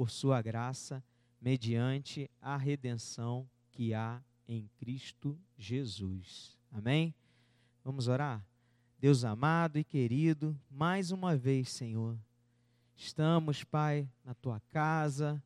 por 0.00 0.08
sua 0.08 0.40
graça, 0.40 1.04
mediante 1.38 2.30
a 2.40 2.56
redenção 2.56 3.46
que 3.70 3.92
há 3.92 4.18
em 4.48 4.66
Cristo 4.78 5.38
Jesus. 5.58 6.56
Amém? 6.72 7.14
Vamos 7.84 8.08
orar? 8.08 8.42
Deus 8.98 9.26
amado 9.26 9.78
e 9.78 9.84
querido, 9.84 10.58
mais 10.70 11.10
uma 11.10 11.36
vez, 11.36 11.68
Senhor, 11.68 12.16
estamos, 12.96 13.62
Pai, 13.62 14.08
na 14.24 14.32
tua 14.32 14.58
casa, 14.70 15.44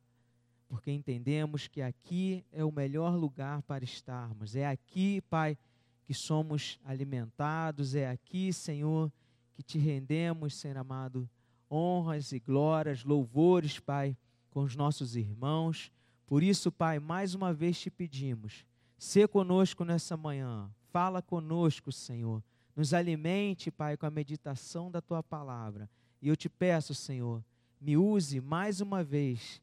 porque 0.69 0.93
entendemos 0.93 1.67
que 1.67 1.83
aqui 1.83 2.45
é 2.53 2.65
o 2.65 2.71
melhor 2.71 3.17
lugar 3.17 3.61
para 3.63 3.83
estarmos. 3.83 4.55
É 4.55 4.69
aqui, 4.69 5.21
Pai, 5.23 5.59
que 6.05 6.15
somos 6.15 6.79
alimentados, 6.85 7.97
é 7.97 8.09
aqui, 8.09 8.53
Senhor, 8.53 9.13
que 9.53 9.65
te 9.65 9.81
rendemos, 9.81 10.55
Senhor 10.55 10.77
amado, 10.77 11.29
honras 11.69 12.31
e 12.31 12.39
glórias, 12.39 13.03
louvores, 13.03 13.81
Pai, 13.81 14.17
com 14.55 14.63
os 14.63 14.75
nossos 14.75 15.17
irmãos. 15.17 15.93
Por 16.27 16.43
isso, 16.43 16.73
Pai, 16.73 16.99
mais 16.99 17.35
uma 17.35 17.53
vez 17.53 17.79
te 17.79 17.91
pedimos, 17.91 18.65
se 18.97 19.29
conosco 19.29 19.85
nessa 19.85 20.17
manhã, 20.17 20.71
fala 20.91 21.21
conosco, 21.21 21.93
Senhor 21.93 22.43
nos 22.75 22.93
alimente, 22.93 23.71
Pai, 23.71 23.97
com 23.97 24.07
a 24.07 24.11
meditação 24.11 24.91
da 24.91 25.01
tua 25.01 25.23
palavra. 25.23 25.89
E 26.21 26.29
eu 26.29 26.37
te 26.37 26.49
peço, 26.49 26.95
Senhor, 26.95 27.45
me 27.81 27.97
use 27.97 28.41
mais 28.41 28.81
uma 28.81 29.05
vez, 29.05 29.63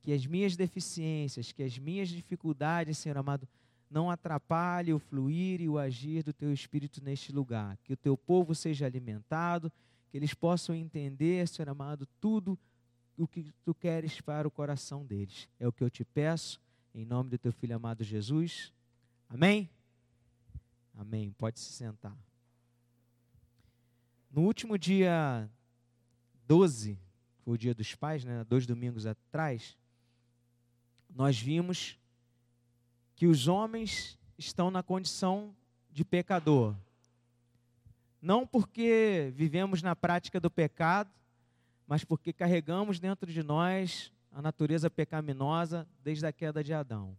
que 0.00 0.12
as 0.12 0.26
minhas 0.26 0.56
deficiências, 0.56 1.52
que 1.52 1.62
as 1.62 1.78
minhas 1.78 2.08
dificuldades, 2.08 2.98
Senhor 2.98 3.16
amado, 3.16 3.46
não 3.90 4.10
atrapalhem 4.10 4.94
o 4.94 4.98
fluir 4.98 5.60
e 5.60 5.68
o 5.68 5.78
agir 5.78 6.22
do 6.22 6.32
teu 6.32 6.52
Espírito 6.52 7.02
neste 7.02 7.32
lugar. 7.32 7.78
Que 7.84 7.92
o 7.92 7.96
teu 7.96 8.16
povo 8.16 8.54
seja 8.54 8.86
alimentado, 8.86 9.72
que 10.10 10.16
eles 10.16 10.34
possam 10.34 10.74
entender, 10.74 11.46
Senhor 11.46 11.68
amado, 11.68 12.06
tudo 12.20 12.58
o 13.18 13.26
que 13.26 13.52
tu 13.64 13.74
queres 13.74 14.20
para 14.20 14.46
o 14.46 14.50
coração 14.50 15.04
deles. 15.04 15.48
É 15.58 15.66
o 15.66 15.72
que 15.72 15.82
eu 15.82 15.90
te 15.90 16.04
peço, 16.04 16.60
em 16.94 17.04
nome 17.04 17.30
do 17.30 17.38
teu 17.38 17.52
filho 17.52 17.76
amado 17.76 18.04
Jesus. 18.04 18.72
Amém? 19.28 19.68
Amém. 20.94 21.32
Pode 21.32 21.58
se 21.60 21.72
sentar. 21.72 22.16
No 24.30 24.42
último 24.42 24.78
dia 24.78 25.50
12, 26.46 26.98
foi 27.44 27.54
o 27.54 27.58
dia 27.58 27.74
dos 27.74 27.94
pais, 27.94 28.24
né, 28.24 28.44
dois 28.44 28.66
domingos 28.66 29.06
atrás, 29.06 29.76
nós 31.08 31.38
vimos 31.38 31.98
que 33.16 33.26
os 33.26 33.48
homens 33.48 34.18
estão 34.36 34.70
na 34.70 34.82
condição 34.82 35.54
de 35.90 36.04
pecador. 36.04 36.76
Não 38.20 38.46
porque 38.46 39.32
vivemos 39.34 39.82
na 39.82 39.96
prática 39.96 40.38
do 40.38 40.50
pecado, 40.50 41.10
mas 41.88 42.04
porque 42.04 42.34
carregamos 42.34 43.00
dentro 43.00 43.32
de 43.32 43.42
nós 43.42 44.12
a 44.30 44.42
natureza 44.42 44.90
pecaminosa 44.90 45.88
desde 46.04 46.26
a 46.26 46.32
queda 46.32 46.62
de 46.62 46.74
Adão. 46.74 47.16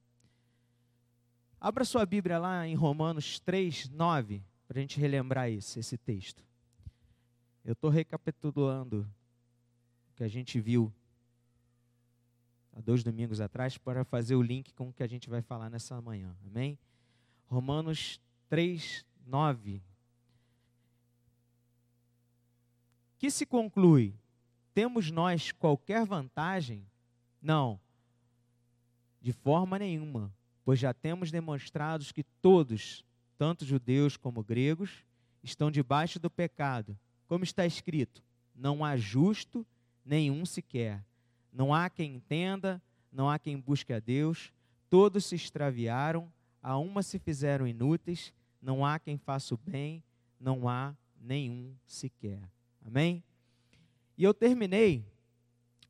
Abra 1.60 1.84
sua 1.84 2.06
Bíblia 2.06 2.38
lá 2.38 2.68
em 2.68 2.76
Romanos 2.76 3.40
3, 3.40 3.90
9, 3.90 4.44
para 4.68 4.78
a 4.78 4.82
gente 4.82 5.00
relembrar 5.00 5.50
isso, 5.50 5.80
esse 5.80 5.98
texto. 5.98 6.44
Eu 7.66 7.74
estou 7.74 7.90
recapitulando 7.90 9.10
o 10.12 10.16
que 10.16 10.24
a 10.24 10.28
gente 10.28 10.62
viu 10.62 10.94
há 12.72 12.80
dois 12.80 13.04
domingos 13.04 13.42
atrás 13.42 13.76
para 13.76 14.06
fazer 14.06 14.36
o 14.36 14.42
link 14.42 14.72
com 14.76 14.90
o 14.90 14.94
que 14.94 15.02
a 15.02 15.08
gente 15.08 15.32
vai 15.32 15.42
falar 15.42 15.70
nessa 15.72 16.00
manhã. 16.00 16.38
Amém? 16.46 16.78
Romanos 17.48 18.22
3, 18.48 19.04
9. 19.26 19.82
Que 23.18 23.32
se 23.32 23.48
conclui? 23.48 24.14
Temos 24.80 25.12
nós 25.12 25.52
qualquer 25.52 26.06
vantagem? 26.06 26.88
Não, 27.42 27.78
de 29.22 29.34
forma 29.34 29.78
nenhuma, 29.78 30.34
pois 30.64 30.80
já 30.80 30.94
temos 30.94 31.30
demonstrado 31.32 32.06
que 32.14 32.24
todos, 32.24 33.04
tanto 33.38 33.66
judeus 33.66 34.16
como 34.16 34.42
gregos, 34.42 35.04
estão 35.44 35.70
debaixo 35.70 36.18
do 36.18 36.30
pecado 36.30 36.98
como 37.28 37.44
está 37.44 37.66
escrito: 37.66 38.24
não 38.56 38.86
há 38.86 38.96
justo 38.96 39.68
nenhum 40.06 40.46
sequer. 40.46 41.04
Não 41.52 41.74
há 41.74 41.90
quem 41.90 42.16
entenda, 42.16 42.82
não 43.12 43.30
há 43.30 43.38
quem 43.38 43.60
busque 43.60 43.92
a 43.92 44.00
Deus. 44.00 44.54
Todos 44.90 45.26
se 45.26 45.36
extraviaram, 45.36 46.32
a 46.64 46.78
uma 46.78 47.04
se 47.04 47.20
fizeram 47.20 47.68
inúteis, 47.68 48.34
não 48.62 48.86
há 48.86 48.98
quem 48.98 49.18
faça 49.18 49.54
o 49.54 49.58
bem, 49.58 50.02
não 50.40 50.70
há 50.70 50.96
nenhum 51.20 51.76
sequer. 51.86 52.50
Amém? 52.82 53.22
E 54.20 54.24
eu 54.26 54.34
terminei 54.34 55.06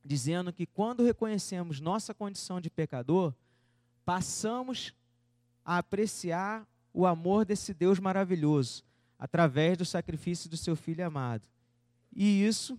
dizendo 0.06 0.54
que 0.54 0.68
quando 0.68 1.04
reconhecemos 1.04 1.80
nossa 1.80 2.14
condição 2.14 2.62
de 2.62 2.70
pecador, 2.70 3.34
passamos 4.06 4.94
a 5.66 5.80
apreciar 5.80 6.68
o 6.94 7.08
amor 7.08 7.44
desse 7.44 7.74
Deus 7.74 7.98
maravilhoso, 7.98 8.84
através 9.18 9.76
do 9.80 9.84
sacrifício 9.84 10.48
do 10.48 10.56
seu 10.56 10.76
filho 10.76 11.04
amado. 11.04 11.48
E 12.16 12.46
isso 12.46 12.78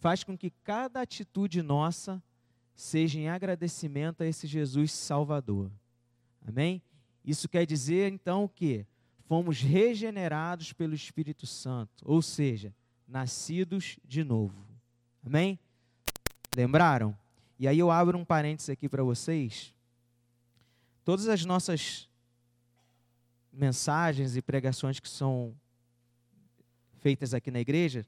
faz 0.00 0.24
com 0.24 0.36
que 0.36 0.50
cada 0.64 1.02
atitude 1.02 1.60
nossa 1.60 2.22
seja 2.74 3.18
em 3.18 3.28
agradecimento 3.28 4.22
a 4.22 4.26
esse 4.26 4.46
Jesus 4.46 4.92
Salvador. 4.92 5.70
Amém? 6.40 6.82
Isso 7.22 7.50
quer 7.50 7.66
dizer 7.66 8.10
então 8.10 8.44
o 8.44 8.48
que? 8.48 8.86
Fomos 9.28 9.60
regenerados 9.60 10.72
pelo 10.72 10.94
Espírito 10.94 11.46
Santo, 11.46 12.02
ou 12.02 12.22
seja, 12.22 12.74
nascidos 13.06 13.98
de 14.02 14.24
novo. 14.24 14.66
Amém? 15.22 15.58
Lembraram? 16.56 17.14
E 17.58 17.68
aí 17.68 17.78
eu 17.78 17.90
abro 17.90 18.16
um 18.16 18.24
parênteses 18.24 18.70
aqui 18.70 18.88
para 18.88 19.04
vocês. 19.04 19.74
Todas 21.04 21.28
as 21.28 21.44
nossas 21.44 22.08
mensagens 23.52 24.34
e 24.34 24.40
pregações 24.40 24.98
que 24.98 25.08
são 25.10 25.54
feitas 26.96 27.34
aqui 27.34 27.50
na 27.50 27.60
igreja, 27.60 28.06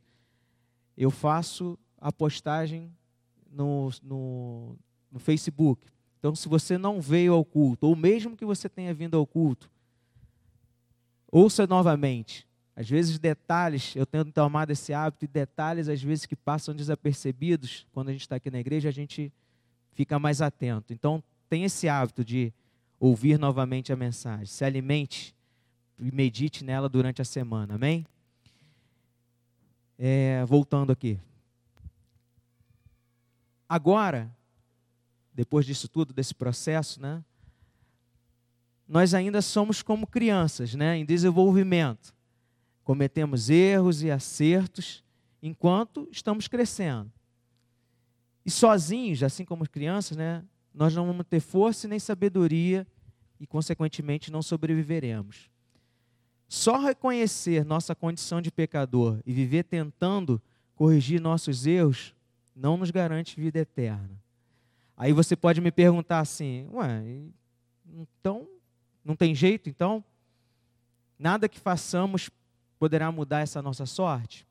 eu 0.96 1.10
faço 1.10 1.78
a 1.98 2.10
postagem 2.10 2.90
no, 3.52 3.90
no, 4.02 4.74
no 5.12 5.18
Facebook. 5.18 5.86
Então, 6.18 6.34
se 6.34 6.48
você 6.48 6.78
não 6.78 6.98
veio 6.98 7.34
ao 7.34 7.44
culto, 7.44 7.88
ou 7.88 7.94
mesmo 7.94 8.38
que 8.38 8.44
você 8.46 8.70
tenha 8.70 8.94
vindo 8.94 9.18
ao 9.18 9.26
culto, 9.26 9.70
ouça 11.30 11.66
novamente. 11.66 12.46
Às 12.74 12.88
vezes, 12.88 13.18
detalhes, 13.18 13.94
eu 13.94 14.06
tenho 14.06 14.24
tomado 14.24 14.70
esse 14.70 14.92
hábito, 14.92 15.24
e 15.24 15.28
detalhes, 15.28 15.88
às 15.88 16.02
vezes, 16.02 16.24
que 16.24 16.36
passam 16.36 16.74
desapercebidos, 16.74 17.86
quando 17.92 18.08
a 18.08 18.12
gente 18.12 18.22
está 18.22 18.36
aqui 18.36 18.50
na 18.50 18.58
igreja, 18.58 18.88
a 18.88 18.92
gente 18.92 19.32
fica 19.92 20.18
mais 20.18 20.40
atento. 20.40 20.92
Então, 20.92 21.22
tem 21.48 21.64
esse 21.64 21.88
hábito 21.88 22.24
de 22.24 22.52
ouvir 22.98 23.38
novamente 23.38 23.92
a 23.92 23.96
mensagem. 23.96 24.46
Se 24.46 24.64
alimente 24.64 25.34
e 25.98 26.10
medite 26.10 26.64
nela 26.64 26.88
durante 26.88 27.20
a 27.20 27.24
semana. 27.24 27.74
Amém? 27.74 28.06
É, 29.98 30.44
voltando 30.46 30.90
aqui. 30.90 31.20
Agora, 33.68 34.30
depois 35.34 35.66
disso 35.66 35.88
tudo, 35.88 36.12
desse 36.12 36.34
processo, 36.34 37.00
né? 37.00 37.22
Nós 38.90 39.14
ainda 39.14 39.40
somos 39.40 39.82
como 39.82 40.04
crianças, 40.04 40.74
né? 40.74 40.96
Em 40.96 41.04
desenvolvimento. 41.04 42.12
Cometemos 42.82 43.48
erros 43.48 44.02
e 44.02 44.10
acertos 44.10 45.04
enquanto 45.40 46.08
estamos 46.10 46.48
crescendo. 46.48 47.08
E 48.44 48.50
sozinhos, 48.50 49.22
assim 49.22 49.44
como 49.44 49.68
crianças, 49.68 50.16
né? 50.16 50.44
Nós 50.74 50.92
não 50.92 51.06
vamos 51.06 51.24
ter 51.30 51.38
força 51.38 51.86
nem 51.86 52.00
sabedoria 52.00 52.84
e, 53.38 53.46
consequentemente, 53.46 54.32
não 54.32 54.42
sobreviveremos. 54.42 55.48
Só 56.48 56.76
reconhecer 56.76 57.64
nossa 57.64 57.94
condição 57.94 58.42
de 58.42 58.50
pecador 58.50 59.20
e 59.24 59.32
viver 59.32 59.62
tentando 59.62 60.42
corrigir 60.74 61.20
nossos 61.20 61.64
erros 61.64 62.12
não 62.56 62.76
nos 62.76 62.90
garante 62.90 63.40
vida 63.40 63.60
eterna. 63.60 64.20
Aí 64.96 65.12
você 65.12 65.36
pode 65.36 65.60
me 65.60 65.70
perguntar 65.70 66.18
assim: 66.18 66.66
ué, 66.72 67.04
então 67.86 68.48
não 69.04 69.16
tem 69.16 69.34
jeito 69.34 69.68
então? 69.68 70.04
Nada 71.18 71.48
que 71.48 71.58
façamos 71.58 72.30
poderá 72.78 73.10
mudar 73.12 73.40
essa 73.40 73.60
nossa 73.60 73.86
sorte? 73.86 74.46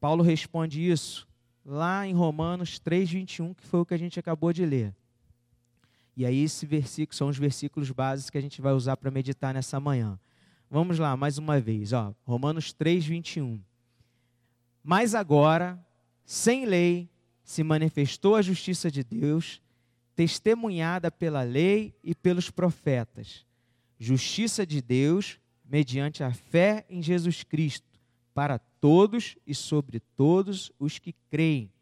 Paulo 0.00 0.22
responde 0.22 0.88
isso 0.88 1.26
lá 1.64 2.06
em 2.06 2.12
Romanos 2.12 2.78
3:21, 2.78 3.54
que 3.54 3.66
foi 3.66 3.80
o 3.80 3.86
que 3.86 3.94
a 3.94 3.98
gente 3.98 4.18
acabou 4.18 4.52
de 4.52 4.64
ler. 4.66 4.94
E 6.16 6.24
aí 6.24 6.42
esse 6.42 6.66
versículo 6.66 7.16
são 7.16 7.28
os 7.28 7.38
versículos 7.38 7.90
básicos 7.90 8.30
que 8.30 8.38
a 8.38 8.40
gente 8.40 8.60
vai 8.60 8.72
usar 8.72 8.96
para 8.96 9.10
meditar 9.10 9.54
nessa 9.54 9.80
manhã. 9.80 10.18
Vamos 10.70 10.98
lá, 10.98 11.16
mais 11.16 11.38
uma 11.38 11.60
vez, 11.60 11.92
ó, 11.92 12.14
Romanos 12.24 12.72
3:21. 12.72 13.60
Mas 14.82 15.14
agora, 15.14 15.78
sem 16.24 16.66
lei, 16.66 17.08
se 17.42 17.62
manifestou 17.62 18.36
a 18.36 18.42
justiça 18.42 18.90
de 18.90 19.02
Deus, 19.02 19.60
testemunhada 20.14 21.10
pela 21.10 21.42
lei 21.42 21.94
e 22.02 22.14
pelos 22.14 22.50
profetas. 22.50 23.46
Justiça 24.04 24.66
de 24.66 24.82
Deus 24.82 25.40
mediante 25.64 26.22
a 26.22 26.30
fé 26.30 26.84
em 26.90 27.02
Jesus 27.02 27.42
Cristo, 27.42 27.98
para 28.34 28.58
todos 28.58 29.34
e 29.46 29.54
sobre 29.54 29.98
todos 29.98 30.70
os 30.78 30.98
que 30.98 31.14
creem, 31.30 31.72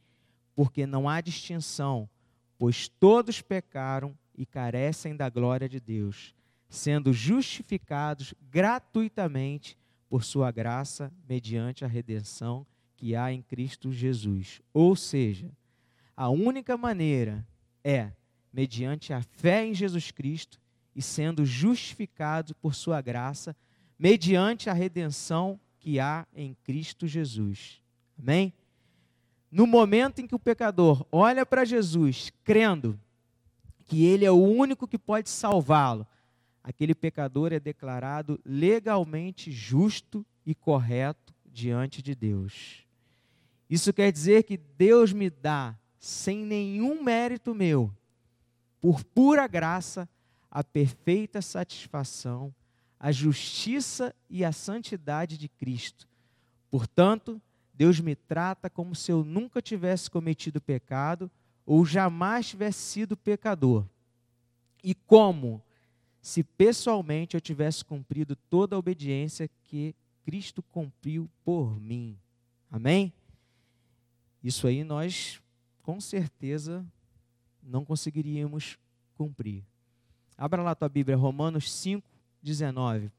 porque 0.55 0.87
não 0.87 1.09
há 1.09 1.21
distinção, 1.21 2.09
pois 2.57 2.87
todos 2.87 3.43
pecaram 3.43 4.17
e 4.37 4.47
carecem 4.47 5.17
da 5.17 5.29
glória 5.29 5.69
de 5.69 5.81
Deus, 5.81 6.33
sendo 6.69 7.13
justificados 7.13 8.33
gratuitamente 8.49 9.77
por 10.09 10.23
sua 10.23 10.53
graça 10.53 11.13
mediante 11.29 11.85
a 11.85 11.89
redenção 11.89 12.65
que 12.97 13.17
há 13.17 13.33
em 13.33 13.43
Cristo 13.43 13.91
Jesus. 13.91 14.63
Ou 14.73 14.95
seja, 14.95 15.51
a 16.17 16.29
única 16.29 16.77
maneira 16.77 17.45
é 17.83 18.13
mediante 18.53 19.13
a 19.13 19.23
fé 19.23 19.67
em 19.67 19.75
Jesus 19.75 20.13
Cristo 20.13 20.62
e 20.95 21.03
sendo 21.03 21.45
justificados 21.45 22.53
por 22.53 22.75
sua 22.75 23.01
graça 23.01 23.57
mediante 23.99 24.69
a 24.69 24.73
redenção 24.73 25.59
que 25.79 25.99
há 25.99 26.27
em 26.35 26.57
Cristo 26.65 27.07
Jesus. 27.07 27.81
Amém? 28.19 28.53
No 29.51 29.67
momento 29.67 30.21
em 30.21 30.27
que 30.27 30.35
o 30.35 30.39
pecador 30.39 31.07
olha 31.11 31.45
para 31.45 31.65
Jesus, 31.65 32.33
crendo 32.43 32.99
que 33.87 34.05
ele 34.05 34.25
é 34.25 34.31
o 34.31 34.43
único 34.43 34.89
que 34.89 34.99
pode 34.99 35.29
salvá-lo, 35.29 36.07
aquele 36.63 36.95
pecador 36.95 37.53
é 37.53 37.61
declarado 37.61 38.41
legalmente 38.45 39.51
justo 39.51 40.25
e 40.47 40.55
correto 40.55 41.35
diante 41.45 42.01
de 42.01 42.15
Deus. 42.15 42.87
Isso 43.69 43.93
quer 43.93 44.11
dizer 44.11 44.45
que 44.45 44.57
Deus 44.57 45.13
me 45.13 45.29
dá, 45.29 45.77
sem 45.99 46.45
nenhum 46.45 47.03
mérito 47.03 47.55
meu, 47.55 47.95
por 48.81 49.05
pura 49.05 49.47
graça, 49.47 50.09
a 50.55 50.63
perfeita 50.63 51.41
satisfação, 51.41 52.55
a 53.01 53.11
justiça 53.11 54.15
e 54.29 54.45
a 54.45 54.53
santidade 54.53 55.39
de 55.39 55.49
Cristo. 55.49 56.07
Portanto, 56.71 57.41
Deus 57.73 57.99
me 57.99 58.15
trata 58.15 58.69
como 58.69 58.95
se 58.95 59.11
eu 59.11 59.25
nunca 59.25 59.63
tivesse 59.63 60.11
cometido 60.11 60.61
pecado 60.61 61.31
ou 61.65 61.87
jamais 61.87 62.49
tivesse 62.49 62.81
sido 62.81 63.17
pecador. 63.17 63.87
E 64.85 64.95
como 64.95 65.63
se 66.21 66.43
pessoalmente 66.45 67.35
eu 67.35 67.41
tivesse 67.41 67.83
cumprido 67.83 68.37
toda 68.37 68.77
a 68.77 68.79
obediência 68.79 69.49
que 69.65 69.95
Cristo 70.23 70.63
cumpriu 70.63 71.31
por 71.43 71.81
mim. 71.81 72.19
Amém? 72.71 73.11
Isso 74.45 74.67
aí 74.67 74.85
nós, 74.85 75.41
com 75.83 75.99
certeza, 75.99 76.85
não 77.63 77.87
conseguiríamos 77.87 78.79
cumprir. 79.15 79.65
Abra 80.37 80.63
lá 80.63 80.75
tua 80.75 80.89
Bíblia, 80.89 81.17
Romanos 81.17 81.71
5, 81.73 82.07
19, 82.43 83.11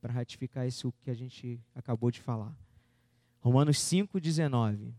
para 0.00 0.12
ratificar 0.12 0.66
isso 0.66 0.92
que 1.02 1.10
a 1.10 1.14
gente 1.14 1.60
acabou 1.74 2.10
de 2.10 2.20
falar. 2.20 2.54
Romanos 3.40 3.78
5, 3.80 4.20
19. 4.20 4.94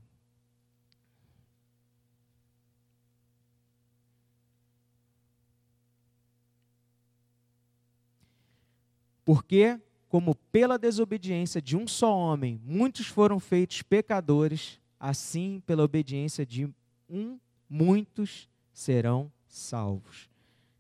Porque, 9.24 9.82
como 10.08 10.36
pela 10.36 10.78
desobediência 10.78 11.60
de 11.60 11.76
um 11.76 11.88
só 11.88 12.16
homem 12.16 12.62
muitos 12.64 13.08
foram 13.08 13.40
feitos 13.40 13.82
pecadores, 13.82 14.80
assim 15.00 15.62
pela 15.66 15.84
obediência 15.84 16.46
de 16.46 16.72
um 17.10 17.40
muitos 17.68 18.48
serão 18.72 19.32
salvos. 19.48 20.30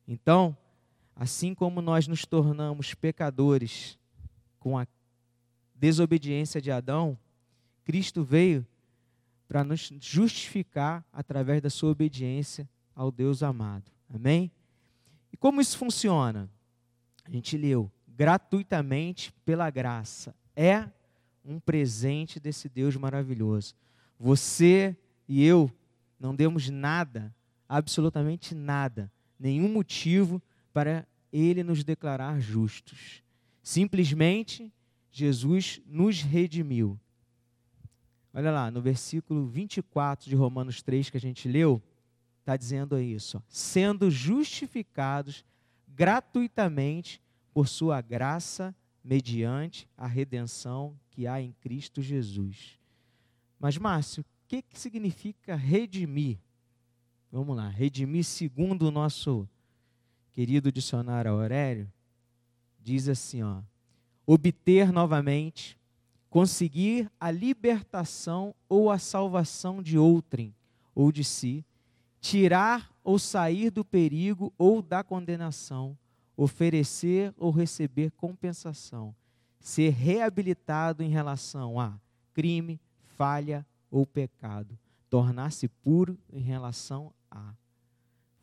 Então, 0.07 0.55
assim 1.15 1.53
como 1.53 1.81
nós 1.81 2.07
nos 2.07 2.25
tornamos 2.25 2.93
pecadores 2.93 3.97
com 4.59 4.77
a 4.77 4.87
desobediência 5.73 6.61
de 6.61 6.71
Adão, 6.71 7.17
Cristo 7.83 8.23
veio 8.23 8.65
para 9.47 9.63
nos 9.63 9.91
justificar 10.01 11.05
através 11.11 11.61
da 11.61 11.69
sua 11.69 11.91
obediência 11.91 12.67
ao 12.95 13.11
Deus 13.11 13.43
amado. 13.43 13.91
Amém? 14.13 14.51
E 15.31 15.37
como 15.37 15.61
isso 15.61 15.77
funciona? 15.77 16.49
A 17.23 17.29
gente 17.29 17.57
leu 17.57 17.91
gratuitamente 18.07 19.31
pela 19.43 19.69
graça. 19.69 20.35
É 20.55 20.89
um 21.43 21.59
presente 21.59 22.39
desse 22.39 22.69
Deus 22.69 22.95
maravilhoso. 22.95 23.75
Você 24.19 24.97
e 25.27 25.43
eu 25.43 25.71
não 26.19 26.33
demos 26.33 26.69
nada, 26.69 27.35
absolutamente 27.67 28.55
nada, 28.55 29.11
nenhum 29.45 29.69
motivo 29.69 30.41
para 30.73 31.07
ele 31.31 31.63
nos 31.63 31.83
declarar 31.83 32.39
justos. 32.39 33.23
Simplesmente 33.61 34.73
Jesus 35.11 35.79
nos 35.85 36.21
redimiu. 36.21 36.99
Olha 38.33 38.51
lá, 38.51 38.71
no 38.71 38.81
versículo 38.81 39.45
24 39.45 40.27
de 40.27 40.35
Romanos 40.35 40.81
3 40.81 41.11
que 41.11 41.17
a 41.17 41.21
gente 41.21 41.47
leu, 41.47 41.79
está 42.39 42.57
dizendo 42.57 42.99
isso: 42.99 43.41
sendo 43.47 44.09
justificados 44.09 45.45
gratuitamente 45.87 47.21
por 47.53 47.67
sua 47.67 48.01
graça, 48.01 48.75
mediante 49.03 49.87
a 49.95 50.07
redenção 50.07 50.99
que 51.11 51.27
há 51.27 51.39
em 51.39 51.53
Cristo 51.61 52.01
Jesus. 52.01 52.79
Mas, 53.59 53.77
Márcio, 53.77 54.21
o 54.21 54.25
que, 54.47 54.63
que 54.63 54.79
significa 54.79 55.55
redimir? 55.55 56.39
Vamos 57.35 57.57
lá, 57.57 57.67
redimir 57.67 58.23
segundo 58.23 58.83
o 58.83 58.91
nosso 58.91 59.45
querido 60.31 60.71
dicionário 60.71 61.33
Aurélio, 61.33 61.91
diz 62.81 63.09
assim, 63.09 63.43
ó, 63.43 63.61
obter 64.25 64.89
novamente, 64.89 65.77
conseguir 66.29 67.11
a 67.19 67.29
libertação 67.31 68.55
ou 68.69 68.89
a 68.89 68.97
salvação 68.97 69.83
de 69.83 69.97
outrem 69.97 70.55
ou 70.95 71.11
de 71.11 71.25
si, 71.25 71.65
tirar 72.21 72.89
ou 73.03 73.19
sair 73.19 73.69
do 73.69 73.83
perigo 73.83 74.53
ou 74.57 74.81
da 74.81 75.03
condenação, 75.03 75.97
oferecer 76.37 77.33
ou 77.37 77.51
receber 77.51 78.11
compensação, 78.11 79.13
ser 79.59 79.89
reabilitado 79.89 81.03
em 81.03 81.09
relação 81.09 81.81
a 81.81 81.99
crime, 82.33 82.79
falha 83.17 83.65
ou 83.91 84.05
pecado, 84.05 84.79
tornar-se 85.09 85.67
puro 85.67 86.17
em 86.31 86.39
relação 86.39 87.11
a. 87.35 87.53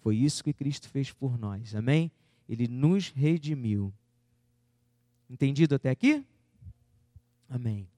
Foi 0.00 0.16
isso 0.16 0.44
que 0.44 0.52
Cristo 0.52 0.88
fez 0.88 1.10
por 1.10 1.38
nós, 1.38 1.74
amém? 1.74 2.10
Ele 2.48 2.68
nos 2.68 3.08
redimiu. 3.08 3.92
Entendido 5.30 5.74
até 5.74 5.90
aqui? 5.90 6.24
Amém. 7.48 7.88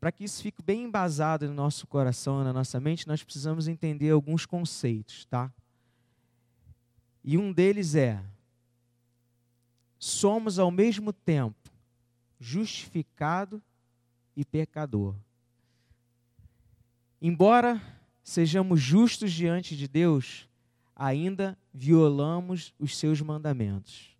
Para 0.00 0.12
que 0.12 0.24
isso 0.24 0.42
fique 0.42 0.62
bem 0.62 0.84
embasado 0.84 1.46
no 1.48 1.54
nosso 1.54 1.86
coração, 1.86 2.44
na 2.44 2.52
nossa 2.52 2.78
mente, 2.80 3.06
nós 3.08 3.22
precisamos 3.22 3.68
entender 3.68 4.10
alguns 4.10 4.44
conceitos, 4.44 5.24
tá? 5.26 5.52
E 7.24 7.36
um 7.36 7.52
deles 7.52 7.94
é: 7.94 8.22
somos 9.98 10.58
ao 10.58 10.70
mesmo 10.70 11.12
tempo 11.12 11.70
justificado 12.38 13.62
e 14.36 14.44
pecador. 14.44 15.14
Embora 17.20 17.80
sejamos 18.26 18.80
justos 18.80 19.32
diante 19.32 19.76
de 19.76 19.86
Deus, 19.86 20.48
ainda 20.96 21.56
violamos 21.72 22.74
os 22.76 22.98
seus 22.98 23.20
mandamentos. 23.20 24.16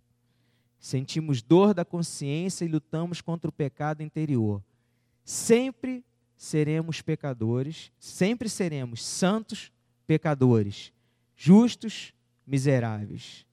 Sentimos 0.78 1.42
dor 1.42 1.74
da 1.74 1.84
consciência 1.84 2.64
e 2.64 2.68
lutamos 2.68 3.20
contra 3.20 3.50
o 3.50 3.52
pecado 3.52 4.04
interior. 4.04 4.62
Sempre 5.24 6.04
seremos 6.36 7.02
pecadores, 7.02 7.90
sempre 7.98 8.48
seremos 8.48 9.04
santos 9.04 9.72
pecadores, 10.06 10.92
justos 11.34 12.14
miseráveis. 12.46 13.44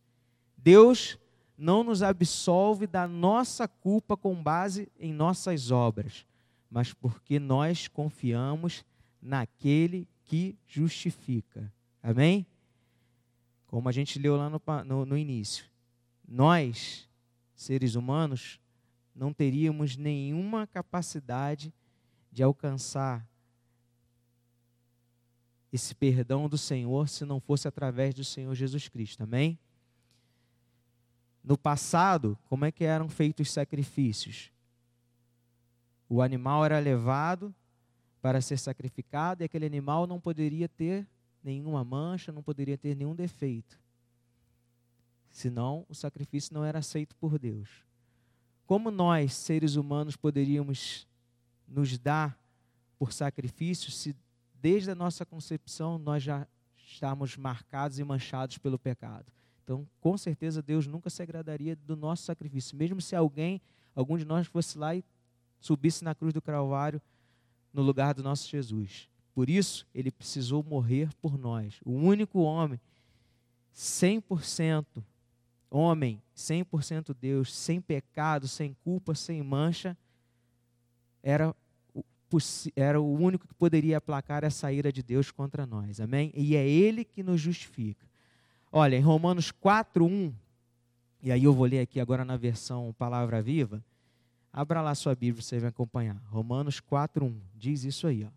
Deus 0.55 1.17
não 1.57 1.83
nos 1.83 2.03
absolve 2.03 2.85
da 2.85 3.07
nossa 3.07 3.67
culpa 3.67 4.15
com 4.15 4.35
base 4.35 4.87
em 4.99 5.11
nossas 5.11 5.71
obras, 5.71 6.27
mas 6.69 6.93
porque 6.93 7.39
nós 7.39 7.87
confiamos 7.87 8.85
naquele 9.19 10.07
que 10.33 10.57
justifica. 10.65 11.71
Amém? 12.01 12.47
Como 13.67 13.87
a 13.87 13.91
gente 13.91 14.17
leu 14.17 14.35
lá 14.35 14.49
no, 14.49 14.59
no, 14.83 15.05
no 15.05 15.15
início. 15.15 15.63
Nós, 16.27 17.07
seres 17.53 17.93
humanos, 17.93 18.59
não 19.13 19.31
teríamos 19.31 19.95
nenhuma 19.95 20.65
capacidade 20.65 21.71
de 22.31 22.41
alcançar 22.41 23.29
esse 25.71 25.93
perdão 25.93 26.49
do 26.49 26.57
Senhor 26.57 27.07
se 27.09 27.25
não 27.25 27.39
fosse 27.39 27.67
através 27.67 28.15
do 28.15 28.23
Senhor 28.23 28.55
Jesus 28.55 28.87
Cristo. 28.87 29.21
Amém? 29.21 29.59
No 31.43 31.59
passado, 31.59 32.39
como 32.49 32.65
é 32.65 32.71
que 32.71 32.83
eram 32.83 33.07
feitos 33.07 33.49
os 33.49 33.53
sacrifícios? 33.53 34.51
O 36.09 36.23
animal 36.23 36.65
era 36.65 36.79
levado 36.79 37.53
para 38.23 38.39
ser 38.39 38.57
sacrificado 38.57 39.43
e 39.43 39.45
aquele 39.45 39.65
animal 39.65 40.07
não 40.07 40.17
poderia 40.17 40.69
ter 40.69 41.05
nenhuma 41.43 41.83
mancha, 41.83 42.31
não 42.31 42.41
poderia 42.41 42.77
ter 42.77 42.95
nenhum 42.95 43.13
defeito. 43.13 43.77
Senão, 45.29 45.85
o 45.89 45.93
sacrifício 45.93 46.53
não 46.53 46.63
era 46.63 46.79
aceito 46.79 47.17
por 47.17 47.37
Deus. 47.37 47.69
Como 48.65 48.89
nós, 48.89 49.33
seres 49.33 49.75
humanos, 49.75 50.15
poderíamos 50.15 51.05
nos 51.67 51.97
dar 51.97 52.39
por 52.97 53.11
sacrifício 53.11 53.91
se 53.91 54.15
desde 54.53 54.89
a 54.91 54.95
nossa 54.95 55.25
concepção 55.25 55.97
nós 55.97 56.23
já 56.23 56.47
estamos 56.77 57.35
marcados 57.35 57.99
e 57.99 58.05
manchados 58.05 58.57
pelo 58.57 58.79
pecado? 58.79 59.25
Então, 59.65 59.85
com 59.99 60.17
certeza, 60.17 60.61
Deus 60.61 60.87
nunca 60.87 61.09
se 61.09 61.21
agradaria 61.21 61.75
do 61.75 61.97
nosso 61.97 62.23
sacrifício, 62.23 62.77
mesmo 62.77 63.01
se 63.01 63.17
alguém, 63.17 63.61
algum 63.93 64.17
de 64.17 64.23
nós 64.23 64.47
fosse 64.47 64.77
lá 64.77 64.95
e 64.95 65.03
subisse 65.59 66.05
na 66.05 66.15
cruz 66.15 66.33
do 66.33 66.41
Calvário 66.41 67.01
no 67.73 67.81
lugar 67.81 68.13
do 68.13 68.23
nosso 68.23 68.47
Jesus. 68.47 69.09
Por 69.33 69.49
isso, 69.49 69.87
ele 69.93 70.11
precisou 70.11 70.63
morrer 70.63 71.09
por 71.21 71.37
nós. 71.37 71.79
O 71.83 71.91
único 71.91 72.39
homem, 72.41 72.79
100% 73.75 75.03
homem, 75.69 76.21
100% 76.37 77.15
Deus, 77.19 77.51
sem 77.51 77.81
pecado, 77.81 78.47
sem 78.47 78.75
culpa, 78.83 79.15
sem 79.15 79.41
mancha, 79.41 79.97
era, 81.23 81.55
era 82.75 83.01
o 83.01 83.11
único 83.11 83.47
que 83.47 83.53
poderia 83.55 83.97
aplacar 83.97 84.43
essa 84.43 84.71
ira 84.71 84.91
de 84.91 85.01
Deus 85.01 85.31
contra 85.31 85.65
nós. 85.65 85.99
Amém? 85.99 86.31
E 86.35 86.55
é 86.55 86.67
ele 86.67 87.03
que 87.03 87.23
nos 87.23 87.41
justifica. 87.41 88.05
Olha, 88.71 88.95
em 88.95 89.01
Romanos 89.01 89.51
4:1, 89.51 90.31
e 91.21 91.31
aí 91.31 91.43
eu 91.43 91.53
vou 91.53 91.65
ler 91.65 91.79
aqui 91.79 91.99
agora 91.99 92.23
na 92.23 92.37
versão 92.37 92.93
Palavra 92.97 93.41
Viva. 93.41 93.83
Abra 94.55 94.81
lá 94.81 94.93
sua 94.93 95.15
Bíblia, 95.15 95.41
você 95.41 95.57
vai 95.57 95.69
acompanhar. 95.69 96.15
Romanos 96.27 96.79
4:1 96.79 97.35
diz 97.55 97.83
isso 97.83 98.05
aí, 98.05 98.23
ó. 98.23 98.29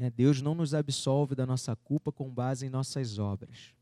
É, 0.00 0.08
Deus 0.08 0.40
não 0.40 0.54
nos 0.54 0.74
absolve 0.74 1.34
da 1.34 1.44
nossa 1.44 1.74
culpa 1.74 2.12
com 2.12 2.30
base 2.30 2.64
em 2.64 2.70
nossas 2.70 3.18
obras. 3.18 3.74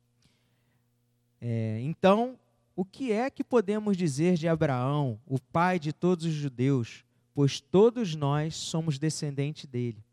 É, 1.38 1.78
então, 1.82 2.38
o 2.74 2.86
que 2.86 3.12
é 3.12 3.28
que 3.28 3.44
podemos 3.44 3.98
dizer 3.98 4.38
de 4.38 4.48
Abraão, 4.48 5.20
o 5.26 5.38
pai 5.38 5.78
de 5.78 5.92
todos 5.92 6.24
os 6.24 6.32
judeus, 6.32 7.04
pois 7.34 7.60
todos 7.60 8.14
nós 8.14 8.56
somos 8.56 8.98
descendentes 8.98 9.66
dele? 9.66 10.05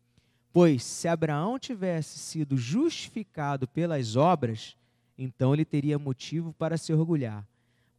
Pois 0.54 0.84
se 0.84 1.08
Abraão 1.08 1.58
tivesse 1.58 2.16
sido 2.16 2.56
justificado 2.56 3.66
pelas 3.66 4.14
obras, 4.14 4.76
então 5.18 5.52
ele 5.52 5.64
teria 5.64 5.98
motivo 5.98 6.52
para 6.52 6.78
se 6.78 6.92
orgulhar, 6.92 7.44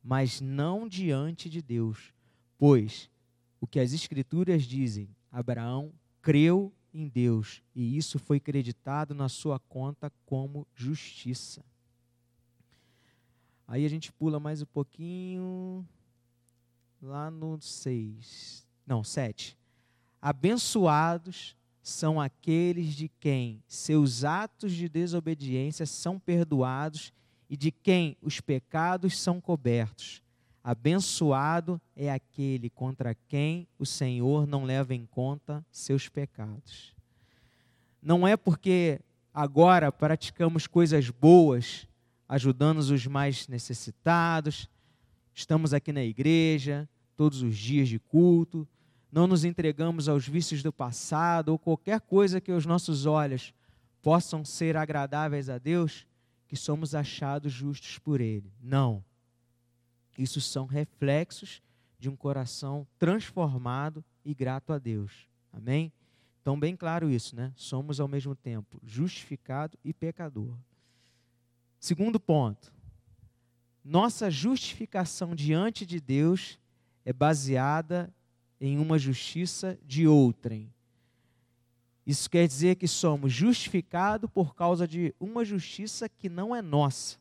mas 0.02 0.40
não 0.40 0.88
diante 0.88 1.50
de 1.50 1.62
Deus. 1.62 2.14
Pois 2.58 3.10
o 3.60 3.68
que 3.68 3.78
as 3.78 3.92
Escrituras 3.92 4.64
dizem, 4.64 5.10
Abraão 5.30 5.92
creu 6.22 6.72
em 6.94 7.10
Deus 7.10 7.62
e 7.76 7.98
isso 7.98 8.18
foi 8.18 8.40
creditado 8.40 9.14
na 9.14 9.28
sua 9.28 9.60
conta 9.60 10.10
como 10.26 10.66
justiça. 10.74 11.62
Aí 13.68 13.86
a 13.86 13.90
gente 13.90 14.14
pula 14.14 14.40
mais 14.40 14.62
um 14.62 14.68
pouquinho, 14.68 15.86
lá 17.02 17.30
no 17.30 17.60
6, 17.60 18.66
não, 18.88 19.04
7. 19.04 19.58
Abençoados 20.22 21.58
são 21.88 22.20
aqueles 22.20 22.96
de 22.96 23.08
quem 23.08 23.62
seus 23.68 24.24
atos 24.24 24.74
de 24.74 24.90
desobediência 24.90 25.86
são 25.86 26.18
perdoados 26.18 27.14
e 27.48 27.56
de 27.56 27.72
quem 27.72 28.18
os 28.24 28.42
pecados 28.42 29.20
são 29.20 29.40
cobertos. 29.40 30.20
Abençoado 30.64 31.80
é 31.96 32.12
aquele 32.12 32.72
contra 32.72 33.14
quem 33.14 33.68
o 33.78 33.86
Senhor 33.86 34.48
não 34.48 34.64
leva 34.64 34.96
em 34.96 35.06
conta 35.06 35.64
seus 35.70 36.10
pecados. 36.10 36.96
Não 38.02 38.28
é 38.28 38.36
porque 38.36 39.00
agora 39.32 39.92
praticamos 39.92 40.66
coisas 40.66 41.12
boas 41.12 41.88
ajudando 42.28 42.80
os 42.80 43.06
mais 43.06 43.48
necessitados, 43.48 44.68
estamos 45.36 45.72
aqui 45.72 45.92
na 45.92 46.04
igreja 46.04 46.90
todos 47.16 47.44
os 47.44 47.56
dias 47.56 47.88
de 47.88 48.00
culto, 48.00 48.68
não 49.16 49.28
nos 49.28 49.46
entregamos 49.46 50.10
aos 50.10 50.28
vícios 50.28 50.62
do 50.62 50.74
passado 50.74 51.48
ou 51.48 51.58
qualquer 51.58 52.02
coisa 52.02 52.42
que 52.42 52.52
os 52.52 52.66
nossos 52.66 53.06
olhos 53.06 53.54
possam 54.02 54.44
ser 54.44 54.76
agradáveis 54.76 55.50
a 55.50 55.58
Deus, 55.58 56.06
que 56.50 56.58
somos 56.58 56.94
achados 56.94 57.54
justos 57.54 57.98
por 57.98 58.20
Ele. 58.20 58.52
Não. 58.62 59.02
Isso 60.18 60.42
são 60.42 60.66
reflexos 60.66 61.62
de 61.98 62.10
um 62.10 62.16
coração 62.18 62.86
transformado 63.00 64.04
e 64.26 64.34
grato 64.34 64.74
a 64.74 64.78
Deus. 64.78 65.30
Amém? 65.54 65.94
Então, 66.42 66.60
bem 66.60 66.76
claro 66.76 67.10
isso, 67.10 67.38
né? 67.38 67.54
Somos 67.56 68.02
ao 68.02 68.10
mesmo 68.10 68.36
tempo 68.36 68.82
justificado 68.84 69.78
e 69.82 69.94
pecador. 69.94 70.58
Segundo 71.80 72.20
ponto, 72.20 72.74
nossa 73.82 74.30
justificação 74.30 75.34
diante 75.34 75.86
de 75.86 76.02
Deus 76.02 76.60
é 77.06 77.14
baseada 77.14 78.14
em 78.60 78.78
uma 78.78 78.98
justiça 78.98 79.78
de 79.86 80.08
outrem. 80.08 80.72
Isso 82.06 82.30
quer 82.30 82.48
dizer 82.48 82.76
que 82.76 82.88
somos 82.88 83.34
justificados 83.34 84.30
por 84.30 84.54
causa 84.54 84.88
de 84.88 85.14
uma 85.20 85.44
justiça 85.44 86.08
que 86.08 86.30
não 86.30 86.56
é 86.56 86.62
nossa. 86.62 87.18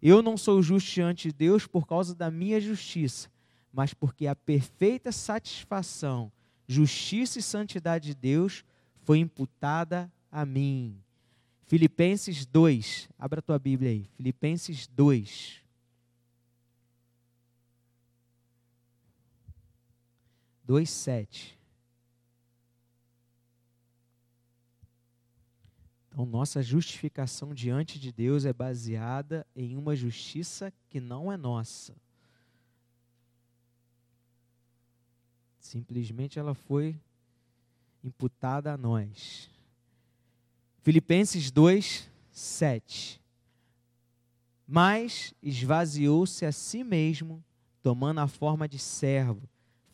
Eu 0.00 0.22
não 0.22 0.36
sou 0.36 0.62
justo 0.62 0.90
diante 0.90 1.28
de 1.28 1.34
Deus 1.34 1.66
por 1.66 1.86
causa 1.86 2.14
da 2.14 2.30
minha 2.30 2.60
justiça, 2.60 3.28
mas 3.72 3.92
porque 3.92 4.26
a 4.26 4.34
perfeita 4.34 5.12
satisfação, 5.12 6.32
justiça 6.66 7.38
e 7.38 7.42
santidade 7.42 8.06
de 8.06 8.14
Deus 8.14 8.64
foi 9.02 9.18
imputada 9.18 10.10
a 10.30 10.46
mim. 10.46 10.96
Filipenses 11.66 12.46
2, 12.46 13.10
abra 13.18 13.40
a 13.40 13.42
tua 13.42 13.58
Bíblia 13.58 13.90
aí. 13.90 14.08
Filipenses 14.16 14.86
2. 14.86 15.67
Dois 20.68 20.90
sete. 20.90 21.58
Então, 26.08 26.26
nossa 26.26 26.62
justificação 26.62 27.54
diante 27.54 27.98
de 27.98 28.12
Deus 28.12 28.44
é 28.44 28.52
baseada 28.52 29.46
em 29.56 29.78
uma 29.78 29.96
justiça 29.96 30.70
que 30.90 31.00
não 31.00 31.32
é 31.32 31.38
nossa. 31.38 31.96
Simplesmente 35.58 36.38
ela 36.38 36.52
foi 36.52 37.00
imputada 38.04 38.70
a 38.70 38.76
nós. 38.76 39.48
Filipenses 40.82 41.50
2, 41.50 42.10
7. 42.30 43.22
Mas 44.66 45.32
esvaziou-se 45.42 46.44
a 46.44 46.52
si 46.52 46.84
mesmo, 46.84 47.42
tomando 47.82 48.18
a 48.18 48.28
forma 48.28 48.68
de 48.68 48.78
servo, 48.78 49.48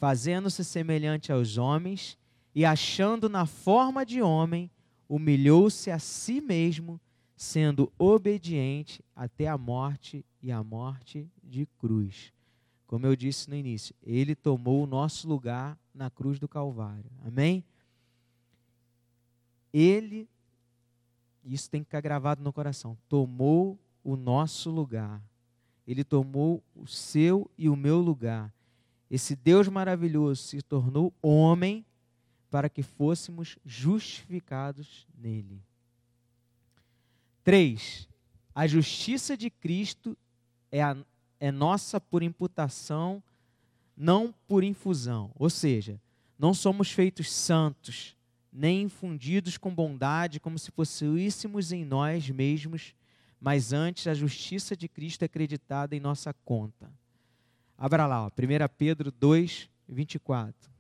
fazendo-se 0.04 0.62
semelhante 0.62 1.32
aos 1.32 1.56
homens, 1.56 2.18
e 2.54 2.62
achando 2.62 3.26
na 3.26 3.46
forma 3.46 4.04
de 4.04 4.20
homem, 4.20 4.70
humilhou-se 5.08 5.90
a 5.90 5.99
si 5.99 6.42
mesmo, 6.42 7.00
sendo 7.34 7.90
obediente 7.99 9.02
até 9.16 9.49
a 9.49 9.56
morte 9.56 10.23
e 10.42 10.52
a 10.52 10.62
morte 10.62 11.26
de 11.42 11.64
cruz. 11.78 12.34
Como 12.87 13.06
eu 13.06 13.16
disse 13.16 13.49
no 13.49 13.56
início, 13.56 13.94
ele 14.02 14.34
tomou 14.34 14.84
o 14.84 14.87
nosso 14.87 15.26
lugar 15.26 15.75
na 15.94 16.11
cruz 16.11 16.38
do 16.38 16.46
Calvário. 16.46 17.11
Amém? 17.26 17.64
Ele 19.73 20.28
isso 21.46 21.70
tem 21.70 21.80
que 21.80 21.87
ficar 21.87 22.02
gravado 22.02 22.42
no 22.42 22.52
coração. 22.52 22.94
Tomou 23.08 23.78
o 24.04 24.16
nosso 24.16 24.70
lugar. 24.70 25.23
Ele 25.87 26.04
tomou 26.04 26.62
o 26.76 26.87
seu 26.87 27.50
e 27.56 27.70
o 27.70 27.76
meu 27.76 28.00
lugar. 28.00 28.52
Esse 29.11 29.37
Deus 29.37 29.68
maravilhoso 29.68 30.42
se 30.42 30.62
tornou 30.62 31.12
homem 31.23 31.84
para 32.50 32.68
que 32.68 32.82
fôssemos 32.82 33.58
justificados 33.64 35.06
nele. 35.16 35.62
3. 37.42 38.08
A 38.54 38.66
justiça 38.66 39.37
de 39.37 39.50
Cristo 39.50 40.16
é, 40.70 40.82
a, 40.82 40.96
é 41.38 41.50
nossa 41.50 42.00
por 42.00 42.23
imputação, 42.23 43.23
não 43.96 44.32
por 44.46 44.64
infusão. 44.64 45.30
Ou 45.34 45.50
seja, 45.50 46.00
não 46.38 46.54
somos 46.54 46.90
feitos 46.90 47.30
santos 47.30 48.16
nem 48.52 48.82
infundidos 48.82 49.58
com 49.58 49.75
bondade, 49.75 50.38
como 50.38 50.58
se 50.58 50.70
possuíssemos 50.70 51.73
em 51.73 51.84
nós 51.84 52.30
mesmos, 52.30 52.94
mas 53.40 53.73
antes 53.73 54.06
a 54.06 54.14
justiça 54.14 54.76
de 54.76 54.88
Cristo 54.88 55.23
é 55.23 55.26
acreditada 55.26 55.96
em 55.96 56.00
nossa 56.00 56.32
conta. 56.32 56.90
Abra 57.76 58.07
lá, 58.07 58.26
ó, 58.26 58.31
1 58.31 58.69
Pedro 58.76 59.11
2, 59.11 59.69
24. 59.88 60.71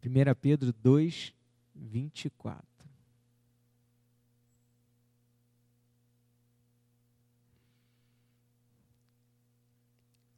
Primeira 0.00 0.34
Pedro 0.34 0.72
2, 0.72 1.34
24. 1.74 2.73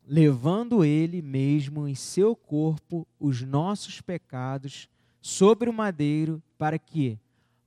Levando 0.06 0.84
ele 0.84 1.20
mesmo 1.20 1.88
em 1.88 1.94
seu 1.94 2.36
corpo 2.36 3.06
os 3.18 3.42
nossos 3.42 4.00
pecados 4.00 4.88
sobre 5.20 5.68
o 5.68 5.72
madeiro, 5.72 6.40
para 6.56 6.78
que, 6.78 7.18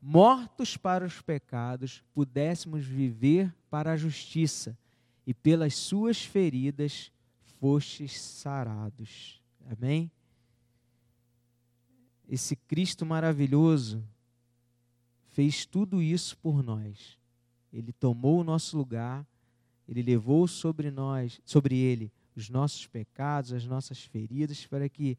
mortos 0.01 0.77
para 0.77 1.05
os 1.05 1.21
pecados, 1.21 2.01
pudéssemos 2.13 2.85
viver 2.85 3.53
para 3.69 3.91
a 3.91 3.97
justiça, 3.97 4.77
e 5.27 5.33
pelas 5.33 5.75
suas 5.75 6.23
feridas 6.23 7.11
fostes 7.59 8.19
sarados. 8.19 9.39
Amém? 9.69 10.09
Esse 12.27 12.55
Cristo 12.55 13.05
maravilhoso 13.05 14.03
fez 15.27 15.67
tudo 15.67 16.01
isso 16.01 16.35
por 16.37 16.63
nós. 16.63 17.15
Ele 17.71 17.93
tomou 17.93 18.39
o 18.39 18.43
nosso 18.43 18.75
lugar, 18.75 19.23
ele 19.87 20.01
levou 20.01 20.47
sobre 20.47 20.89
nós, 20.89 21.39
sobre 21.45 21.75
ele, 21.77 22.11
os 22.39 22.49
nossos 22.49 22.87
pecados, 22.87 23.53
as 23.53 23.65
nossas 23.65 24.03
feridas, 24.03 24.65
para 24.65 24.87
que 24.87 25.17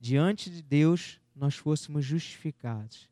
diante 0.00 0.48
de 0.48 0.62
Deus 0.62 1.20
nós 1.34 1.56
fôssemos 1.56 2.04
justificados. 2.04 3.08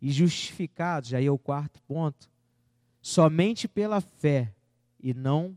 E 0.00 0.10
justificados, 0.10 1.12
aí 1.12 1.26
é 1.26 1.30
o 1.30 1.38
quarto 1.38 1.80
ponto, 1.82 2.30
somente 3.02 3.68
pela 3.68 4.00
fé 4.00 4.54
e 4.98 5.12
não 5.12 5.56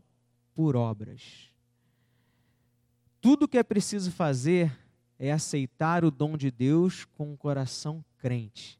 por 0.54 0.76
obras. 0.76 1.50
Tudo 3.20 3.48
que 3.48 3.56
é 3.56 3.62
preciso 3.62 4.12
fazer 4.12 4.78
é 5.18 5.32
aceitar 5.32 6.04
o 6.04 6.10
dom 6.10 6.36
de 6.36 6.50
Deus 6.50 7.06
com 7.06 7.32
um 7.32 7.36
coração 7.36 8.04
crente. 8.18 8.78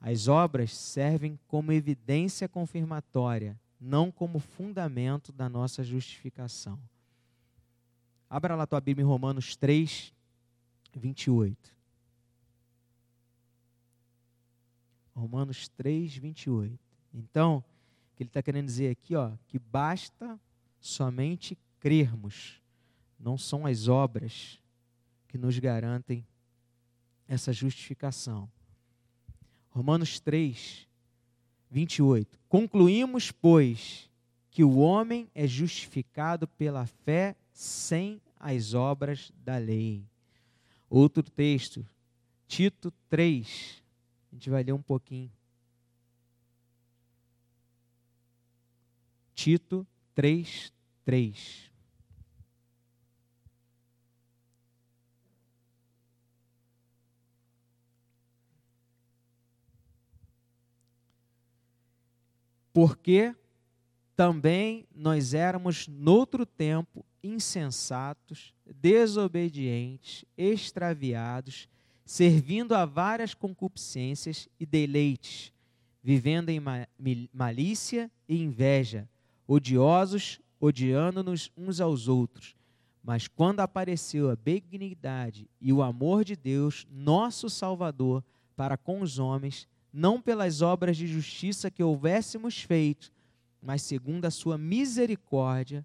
As 0.00 0.26
obras 0.26 0.74
servem 0.74 1.38
como 1.46 1.70
evidência 1.70 2.48
confirmatória, 2.48 3.56
não 3.80 4.10
como 4.10 4.40
fundamento 4.40 5.30
da 5.30 5.48
nossa 5.48 5.84
justificação. 5.84 6.78
Abra 8.30 8.54
lá 8.54 8.64
tua 8.64 8.80
Bíblia 8.80 9.04
em 9.04 9.08
Romanos 9.08 9.56
3, 9.56 10.14
28. 10.94 11.76
Romanos 15.12 15.68
3, 15.70 16.16
28. 16.16 16.78
Então, 17.12 17.58
o 17.58 18.16
que 18.16 18.22
ele 18.22 18.30
está 18.30 18.40
querendo 18.40 18.66
dizer 18.66 18.88
aqui, 18.88 19.16
ó, 19.16 19.32
que 19.48 19.58
basta 19.58 20.38
somente 20.78 21.58
crermos, 21.80 22.62
não 23.18 23.36
são 23.36 23.66
as 23.66 23.88
obras 23.88 24.62
que 25.26 25.36
nos 25.36 25.58
garantem 25.58 26.24
essa 27.26 27.52
justificação. 27.52 28.48
Romanos 29.70 30.20
3, 30.20 30.86
28. 31.68 32.38
Concluímos, 32.48 33.32
pois, 33.32 34.08
que 34.50 34.62
o 34.62 34.78
homem 34.78 35.28
é 35.34 35.48
justificado 35.48 36.46
pela 36.46 36.86
fé 36.86 37.36
sem 37.60 38.22
as 38.38 38.72
obras 38.72 39.30
da 39.44 39.58
lei. 39.58 40.02
Outro 40.88 41.22
texto, 41.22 41.86
Tito 42.48 42.90
3. 43.10 43.82
A 44.32 44.34
gente 44.34 44.48
vai 44.48 44.62
ler 44.62 44.72
um 44.72 44.80
pouquinho. 44.80 45.30
Tito 49.34 49.86
3, 50.14 50.72
3. 51.04 51.70
Porque 62.72 63.36
também 64.16 64.86
nós 64.94 65.34
éramos, 65.34 65.86
noutro 65.86 66.46
tempo, 66.46 67.04
insensatos, 67.22 68.54
desobedientes, 68.66 70.24
extraviados, 70.36 71.68
servindo 72.04 72.74
a 72.74 72.84
várias 72.84 73.34
concupiscências 73.34 74.48
e 74.58 74.66
deleites, 74.66 75.52
vivendo 76.02 76.48
em 76.48 76.60
malícia 77.32 78.10
e 78.28 78.42
inveja, 78.42 79.08
odiosos, 79.46 80.40
odiando-nos 80.58 81.50
uns 81.56 81.80
aos 81.80 82.08
outros. 82.08 82.56
Mas 83.02 83.26
quando 83.26 83.60
apareceu 83.60 84.30
a 84.30 84.36
benignidade 84.36 85.48
e 85.60 85.72
o 85.72 85.82
amor 85.82 86.24
de 86.24 86.36
Deus, 86.36 86.86
nosso 86.90 87.48
Salvador, 87.48 88.22
para 88.56 88.76
com 88.76 89.00
os 89.00 89.18
homens, 89.18 89.66
não 89.92 90.20
pelas 90.20 90.62
obras 90.62 90.96
de 90.96 91.06
justiça 91.06 91.70
que 91.70 91.82
houvéssemos 91.82 92.62
feito, 92.62 93.10
mas 93.62 93.82
segundo 93.82 94.24
a 94.24 94.30
sua 94.30 94.56
misericórdia, 94.56 95.84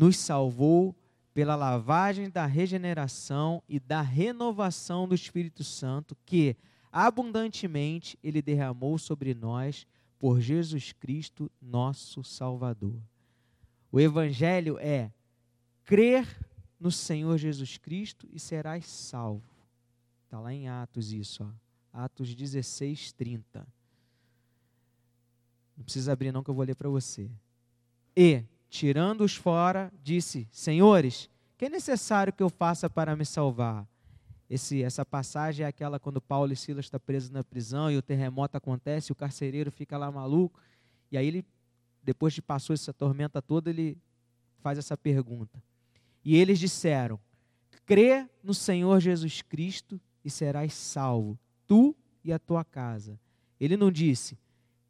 nos 0.00 0.16
salvou 0.16 0.96
pela 1.34 1.54
lavagem 1.54 2.30
da 2.30 2.46
regeneração 2.46 3.62
e 3.68 3.78
da 3.78 4.00
renovação 4.00 5.06
do 5.06 5.14
Espírito 5.14 5.62
Santo, 5.62 6.16
que 6.24 6.56
abundantemente 6.90 8.18
ele 8.22 8.40
derramou 8.40 8.96
sobre 8.96 9.34
nós 9.34 9.86
por 10.18 10.40
Jesus 10.40 10.92
Cristo, 10.92 11.52
nosso 11.60 12.24
Salvador. 12.24 12.98
O 13.92 14.00
Evangelho 14.00 14.78
é 14.78 15.12
crer 15.84 16.26
no 16.78 16.90
Senhor 16.90 17.36
Jesus 17.36 17.76
Cristo 17.76 18.26
e 18.32 18.40
serás 18.40 18.86
salvo. 18.86 19.42
Está 20.24 20.40
lá 20.40 20.50
em 20.50 20.66
Atos 20.66 21.12
isso, 21.12 21.44
ó. 21.44 21.50
Atos 21.92 22.34
16, 22.34 23.12
30. 23.12 23.68
Não 25.76 25.84
precisa 25.84 26.14
abrir 26.14 26.32
não 26.32 26.42
que 26.42 26.48
eu 26.48 26.54
vou 26.54 26.64
ler 26.64 26.74
para 26.74 26.88
você. 26.88 27.30
E 28.16 28.42
tirando-os 28.70 29.34
fora, 29.34 29.92
disse: 30.02 30.48
Senhores, 30.50 31.28
que 31.58 31.66
é 31.66 31.68
necessário 31.68 32.32
que 32.32 32.42
eu 32.42 32.48
faça 32.48 32.88
para 32.88 33.14
me 33.16 33.26
salvar? 33.26 33.86
Esse, 34.48 34.82
essa 34.82 35.04
passagem 35.04 35.64
é 35.64 35.68
aquela 35.68 36.00
quando 36.00 36.20
Paulo 36.20 36.52
e 36.52 36.56
Silas 36.56 36.86
estão 36.86 36.98
presos 36.98 37.30
na 37.30 37.44
prisão 37.44 37.90
e 37.90 37.96
o 37.96 38.02
terremoto 38.02 38.56
acontece, 38.56 39.12
o 39.12 39.14
carcereiro 39.14 39.70
fica 39.70 39.98
lá 39.98 40.10
maluco, 40.10 40.60
e 41.10 41.18
aí 41.18 41.26
ele, 41.26 41.44
depois 42.02 42.32
de 42.32 42.42
passou 42.42 42.74
essa 42.74 42.92
tormenta 42.92 43.42
toda, 43.42 43.70
ele 43.70 43.98
faz 44.60 44.78
essa 44.78 44.96
pergunta. 44.96 45.62
E 46.24 46.36
eles 46.36 46.58
disseram: 46.58 47.18
Crê 47.84 48.28
no 48.42 48.54
Senhor 48.54 49.00
Jesus 49.00 49.42
Cristo 49.42 50.00
e 50.24 50.30
serás 50.30 50.72
salvo, 50.74 51.38
tu 51.66 51.94
e 52.24 52.32
a 52.32 52.38
tua 52.38 52.64
casa. 52.64 53.18
Ele 53.58 53.76
não 53.76 53.90
disse: 53.90 54.38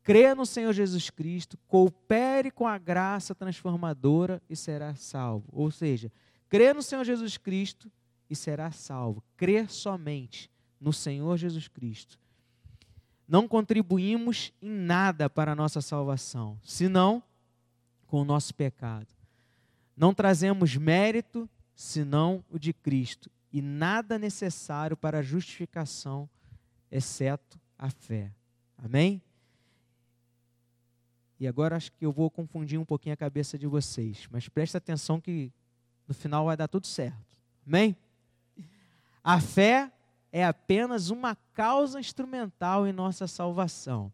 crê 0.03 0.35
no 0.35 0.47
Senhor 0.47 0.73
Jesus 0.73 1.11
Cristo, 1.11 1.59
coopere 1.67 2.51
com 2.51 2.67
a 2.67 2.79
graça 2.79 3.35
transformadora 3.35 4.43
e 4.49 4.57
será 4.57 4.95
salvo. 4.95 5.49
Ou 5.53 5.71
seja, 5.71 6.11
crê 6.49 6.73
no 6.73 6.83
Senhor 6.83 7.05
Jesus 7.05 7.37
Cristo 7.37 7.91
e 8.29 8.37
será 8.37 8.71
salvo. 8.71 9.23
Crer 9.37 9.71
somente 9.71 10.51
no 10.81 10.93
Senhor 10.93 11.37
Jesus 11.37 11.69
Cristo. 11.69 12.19
Não 13.29 13.47
contribuímos 13.47 14.53
em 14.61 14.71
nada 14.71 15.31
para 15.31 15.53
a 15.53 15.55
nossa 15.55 15.81
salvação, 15.81 16.59
senão 16.65 17.23
com 18.07 18.23
o 18.23 18.25
nosso 18.25 18.55
pecado. 18.55 19.07
Não 19.97 20.13
trazemos 20.13 20.77
mérito, 20.77 21.49
senão 21.75 22.45
o 22.51 22.59
de 22.59 22.73
Cristo, 22.73 23.31
e 23.53 23.63
nada 23.63 24.19
necessário 24.19 24.97
para 24.97 25.19
a 25.19 25.23
justificação, 25.23 26.29
exceto 26.91 27.61
a 27.79 27.89
fé. 27.91 28.33
Amém? 28.77 29.23
E 31.41 31.49
agora 31.49 31.75
acho 31.75 31.91
que 31.93 32.05
eu 32.05 32.13
vou 32.13 32.31
confundir 32.31 32.79
um 32.79 32.85
pouquinho 32.85 33.15
a 33.15 33.17
cabeça 33.17 33.59
de 33.59 33.67
vocês, 33.67 34.29
mas 34.31 34.47
presta 34.47 34.77
atenção 34.77 35.19
que 35.19 35.51
no 36.07 36.13
final 36.13 36.45
vai 36.45 36.55
dar 36.55 36.69
tudo 36.69 36.87
certo. 36.87 37.35
Amém? 37.67 37.97
A 39.25 39.41
fé 39.41 39.91
é 40.31 40.45
apenas 40.45 41.09
uma 41.09 41.35
causa 41.55 41.99
instrumental 41.99 42.87
em 42.87 42.93
nossa 42.93 43.27
salvação. 43.27 44.13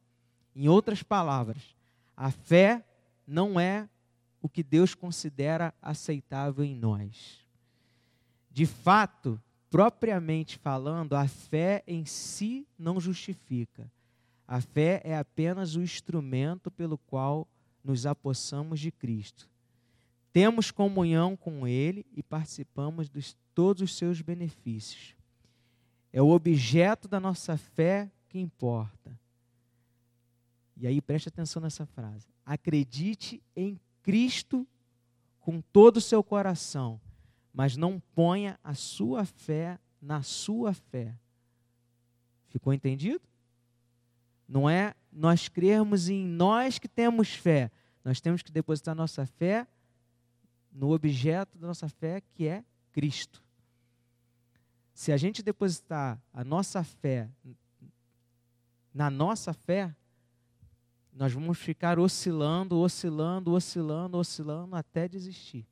Em 0.55 0.69
outras 0.69 1.03
palavras, 1.03 1.75
a 2.17 2.31
fé 2.31 2.85
não 3.27 3.59
é 3.59 3.89
o 4.41 4.49
que 4.49 4.63
Deus 4.63 4.95
considera 4.95 5.75
aceitável 5.83 6.65
em 6.65 6.77
nós. 6.77 7.45
De 8.53 8.67
fato, 8.67 9.43
propriamente 9.69 10.57
falando, 10.59 11.15
a 11.15 11.27
fé 11.27 11.83
em 11.89 12.07
si 12.07 12.69
não 12.79 13.01
justifica. 13.01 13.91
A 14.47 14.61
fé 14.61 15.01
é 15.05 15.17
apenas 15.17 15.75
o 15.75 15.83
instrumento 15.83 16.71
pelo 16.71 16.97
qual 16.97 17.49
nos 17.83 18.07
apossamos 18.07 18.81
de 18.81 18.91
Cristo. 18.91 19.49
Temos 20.33 20.71
comunhão 20.71 21.37
com 21.37 21.67
Ele 21.67 22.07
e 22.13 22.23
participamos 22.23 23.09
de 23.09 23.35
todos 23.55 23.83
os 23.83 23.97
seus 23.97 24.21
benefícios. 24.21 25.17
É 26.13 26.23
o 26.23 26.31
objeto 26.31 27.09
da 27.09 27.19
nossa 27.19 27.57
fé 27.57 28.11
que 28.29 28.39
importa. 28.39 29.19
E 30.77 30.87
aí 30.87 31.01
preste 31.01 31.29
atenção 31.29 31.61
nessa 31.63 31.87
frase. 31.87 32.29
Acredite 32.45 33.43
em 33.57 33.81
Cristo 34.03 34.67
com 35.41 35.61
todo 35.61 35.97
o 35.97 36.03
seu 36.03 36.23
coração, 36.23 37.01
mas 37.53 37.77
não 37.77 37.99
ponha 38.15 38.59
a 38.63 38.75
sua 38.75 39.25
fé 39.25 39.79
na 40.01 40.23
sua 40.23 40.75
fé. 40.75 41.15
Ficou 42.49 42.73
entendido? 42.73 43.23
Não 44.49 44.69
é 44.69 44.95
nós 45.13 45.49
crermos 45.49 46.09
em 46.09 46.27
nós 46.27 46.79
que 46.79 46.89
temos 46.89 47.35
fé. 47.35 47.71
Nós 48.05 48.21
temos 48.21 48.43
que 48.43 48.53
depositar 48.53 48.95
nossa 48.95 49.27
fé 49.27 49.67
no 50.73 50.93
objeto 50.93 51.59
da 51.59 51.67
nossa 51.67 51.89
fé, 51.89 52.21
que 52.35 52.47
é 52.47 52.65
Cristo. 52.93 53.43
Se 54.95 55.13
a 55.13 55.17
gente 55.17 55.43
depositar 55.43 56.21
a 56.33 56.45
nossa 56.45 56.85
fé 56.85 57.29
na 58.97 59.11
nossa 59.11 59.53
fé, 59.53 59.95
nós 61.13 61.31
vamos 61.31 61.59
ficar 61.59 61.99
oscilando, 61.99 62.79
oscilando, 62.79 63.53
oscilando, 63.53 64.17
oscilando 64.17 64.75
até 64.75 65.07
desistir. 65.07 65.67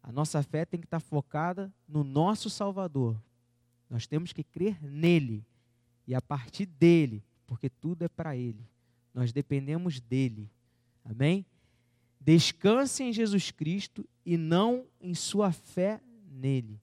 A 0.00 0.12
nossa 0.12 0.40
fé 0.44 0.64
tem 0.64 0.78
que 0.78 0.86
estar 0.86 1.00
focada 1.00 1.72
no 1.88 2.04
nosso 2.04 2.48
Salvador. 2.48 3.20
Nós 3.90 4.06
temos 4.06 4.32
que 4.32 4.44
crer 4.44 4.80
nele 4.80 5.44
e 6.06 6.14
a 6.14 6.22
partir 6.22 6.66
dele, 6.66 7.22
porque 7.48 7.68
tudo 7.68 8.04
é 8.04 8.08
para 8.08 8.36
ele. 8.36 8.64
Nós 9.12 9.32
dependemos 9.32 9.98
dele. 9.98 10.48
Amém? 11.04 11.44
Descanse 12.20 13.02
em 13.02 13.12
Jesus 13.12 13.50
Cristo 13.50 14.06
e 14.24 14.36
não 14.36 14.86
em 15.00 15.14
sua 15.14 15.50
fé 15.50 16.00
nele. 16.30 16.78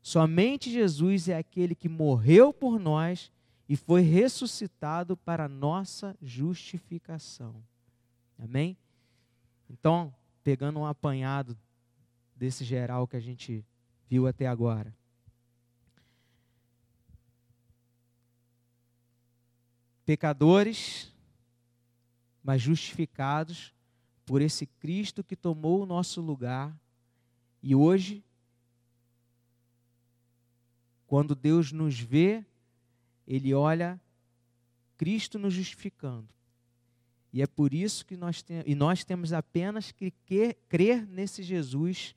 Somente 0.00 0.70
Jesus 0.70 1.28
é 1.28 1.36
aquele 1.36 1.74
que 1.74 1.88
morreu 1.88 2.52
por 2.52 2.80
nós 2.80 3.30
e 3.68 3.76
foi 3.76 4.00
ressuscitado 4.00 5.14
para 5.14 5.46
nossa 5.46 6.16
justificação. 6.22 7.62
Amém? 8.38 8.76
Então, 9.68 10.14
pegando 10.42 10.80
um 10.80 10.86
apanhado 10.86 11.56
desse 12.34 12.64
geral 12.64 13.06
que 13.06 13.16
a 13.16 13.20
gente 13.20 13.62
viu 14.08 14.26
até 14.26 14.46
agora. 14.46 14.96
Pecadores, 20.08 21.12
mas 22.42 22.62
justificados 22.62 23.74
por 24.24 24.40
esse 24.40 24.64
Cristo 24.64 25.22
que 25.22 25.36
tomou 25.36 25.82
o 25.82 25.84
nosso 25.84 26.22
lugar 26.22 26.74
e 27.62 27.74
hoje, 27.74 28.24
quando 31.06 31.34
Deus 31.34 31.72
nos 31.72 32.00
vê, 32.00 32.42
Ele 33.26 33.52
olha 33.52 34.00
Cristo 34.96 35.38
nos 35.38 35.52
justificando. 35.52 36.32
E 37.30 37.42
é 37.42 37.46
por 37.46 37.74
isso 37.74 38.06
que 38.06 38.16
nós, 38.16 38.40
tem, 38.40 38.62
e 38.64 38.74
nós 38.74 39.04
temos 39.04 39.34
apenas 39.34 39.92
que 39.92 40.10
crer 40.70 41.06
nesse 41.06 41.42
Jesus 41.42 42.16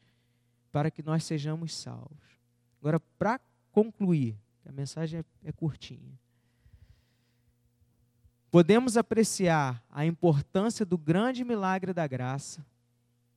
para 0.71 0.89
que 0.89 1.03
nós 1.03 1.25
sejamos 1.25 1.75
salvos. 1.75 2.39
Agora, 2.79 3.01
para 3.19 3.37
concluir, 3.69 4.37
a 4.65 4.71
mensagem 4.71 5.19
é, 5.19 5.49
é 5.49 5.51
curtinha. 5.51 6.17
Podemos 8.51 8.97
apreciar 8.97 9.81
a 9.89 10.05
importância 10.05 10.85
do 10.85 10.97
grande 10.97 11.45
milagre 11.45 11.93
da 11.93 12.05
graça, 12.05 12.65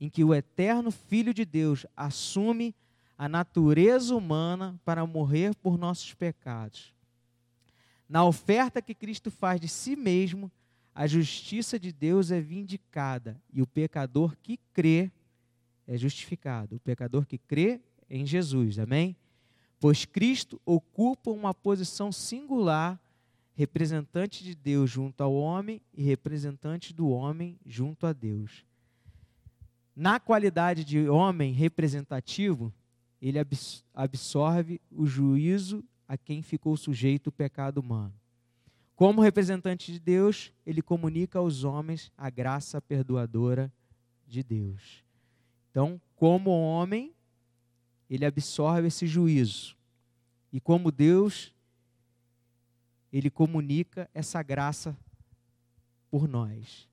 em 0.00 0.10
que 0.10 0.24
o 0.24 0.34
eterno 0.34 0.90
Filho 0.90 1.32
de 1.32 1.44
Deus 1.44 1.86
assume 1.96 2.74
a 3.16 3.28
natureza 3.28 4.14
humana 4.14 4.78
para 4.84 5.06
morrer 5.06 5.54
por 5.54 5.78
nossos 5.78 6.12
pecados. 6.14 6.92
Na 8.08 8.24
oferta 8.24 8.82
que 8.82 8.92
Cristo 8.92 9.30
faz 9.30 9.60
de 9.60 9.68
si 9.68 9.94
mesmo, 9.94 10.50
a 10.92 11.06
justiça 11.06 11.78
de 11.78 11.92
Deus 11.92 12.32
é 12.32 12.40
vindicada 12.40 13.40
e 13.52 13.62
o 13.62 13.66
pecador 13.66 14.36
que 14.42 14.58
crê 14.72 15.12
é 15.86 15.96
justificado. 15.96 16.76
O 16.76 16.80
pecador 16.80 17.24
que 17.24 17.38
crê 17.38 17.80
em 18.10 18.26
Jesus, 18.26 18.80
amém? 18.80 19.16
Pois 19.78 20.04
Cristo 20.04 20.60
ocupa 20.64 21.30
uma 21.30 21.54
posição 21.54 22.10
singular, 22.10 23.00
representante 23.54 24.42
de 24.42 24.54
Deus 24.54 24.90
junto 24.90 25.22
ao 25.22 25.34
homem 25.34 25.80
e 25.92 26.02
representante 26.02 26.92
do 26.92 27.08
homem 27.08 27.58
junto 27.64 28.06
a 28.06 28.12
Deus. 28.12 28.64
Na 29.94 30.18
qualidade 30.18 30.84
de 30.84 31.08
homem 31.08 31.52
representativo, 31.52 32.72
ele 33.22 33.38
absorve 33.94 34.80
o 34.90 35.06
juízo 35.06 35.84
a 36.06 36.18
quem 36.18 36.42
ficou 36.42 36.76
sujeito 36.76 37.28
o 37.28 37.32
pecado 37.32 37.78
humano. 37.78 38.12
Como 38.96 39.22
representante 39.22 39.92
de 39.92 40.00
Deus, 40.00 40.52
ele 40.66 40.82
comunica 40.82 41.38
aos 41.38 41.64
homens 41.64 42.12
a 42.18 42.28
graça 42.28 42.82
perdoadora 42.82 43.72
de 44.26 44.42
Deus. 44.42 45.04
Então, 45.70 46.00
como 46.16 46.50
homem, 46.50 47.14
ele 48.10 48.24
absorve 48.24 48.88
esse 48.88 49.06
juízo. 49.06 49.76
E 50.52 50.60
como 50.60 50.92
Deus, 50.92 51.53
ele 53.18 53.30
comunica 53.30 54.10
essa 54.12 54.42
graça 54.42 54.96
por 56.10 56.26
nós. 56.26 56.88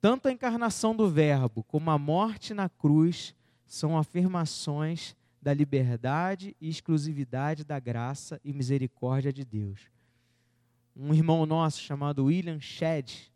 Tanto 0.00 0.28
a 0.28 0.32
encarnação 0.32 0.94
do 0.94 1.10
Verbo 1.10 1.64
como 1.64 1.90
a 1.90 1.98
morte 1.98 2.54
na 2.54 2.68
cruz 2.68 3.34
são 3.66 3.98
afirmações 3.98 5.16
da 5.40 5.52
liberdade 5.52 6.56
e 6.60 6.68
exclusividade 6.68 7.64
da 7.64 7.80
graça 7.80 8.40
e 8.44 8.52
misericórdia 8.52 9.32
de 9.32 9.44
Deus. 9.44 9.80
Um 10.94 11.12
irmão 11.12 11.44
nosso 11.46 11.80
chamado 11.80 12.26
William 12.26 12.60
Shedd, 12.60 13.32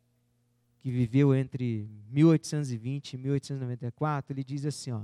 que 0.79 0.89
viveu 0.89 1.35
entre 1.35 1.91
1820 2.11 3.15
e 3.15 3.17
1894, 3.19 4.33
ele 4.33 4.45
diz 4.45 4.65
assim, 4.65 4.93
ó: 4.93 5.03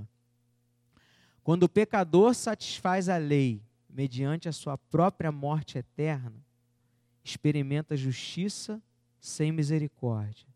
Quando 1.42 1.64
o 1.64 1.68
pecador 1.68 2.34
satisfaz 2.34 3.08
a 3.08 3.16
lei 3.16 3.60
mediante 3.90 4.48
a 4.48 4.52
sua 4.52 4.78
própria 4.78 5.32
morte 5.32 5.76
eterna, 5.76 6.40
experimenta 7.22 7.96
justiça 7.96 8.82
sem 9.20 9.52
misericórdia. 9.52 10.46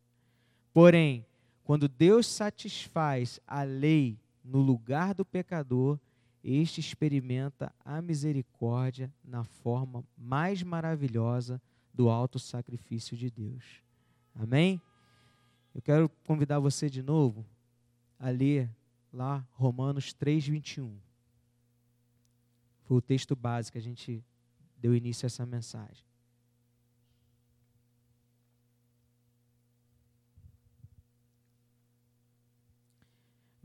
Porém, 0.73 1.25
quando 1.65 1.89
Deus 1.89 2.27
satisfaz 2.27 3.41
a 3.47 3.63
lei 3.63 4.19
no 4.45 4.61
lugar 4.61 5.15
do 5.15 5.25
pecador, 5.25 5.99
este 6.43 6.81
experimenta 6.81 7.75
a 7.85 8.01
misericórdia 8.01 9.13
na 9.25 9.43
forma 9.43 10.05
mais 10.17 10.63
maravilhosa 10.63 11.61
do 11.93 12.09
alto 12.09 12.39
sacrifício 12.39 13.17
de 13.17 13.31
Deus. 13.31 13.83
Amém? 14.35 14.81
Eu 15.75 15.83
quero 15.83 16.09
convidar 16.25 16.61
você 16.61 16.89
de 16.89 17.03
novo 17.03 17.45
a 18.19 18.31
ler 18.31 18.71
lá 19.13 19.47
Romanos 19.53 20.13
3, 20.13 20.47
21. 20.47 20.97
Foi 22.85 22.99
o 22.99 23.03
texto 23.03 23.35
básico 23.35 23.73
que 23.73 23.79
a 23.79 23.83
gente 23.83 24.25
deu 24.79 24.95
início 24.95 25.27
a 25.27 25.29
essa 25.29 25.45
mensagem. 25.45 26.06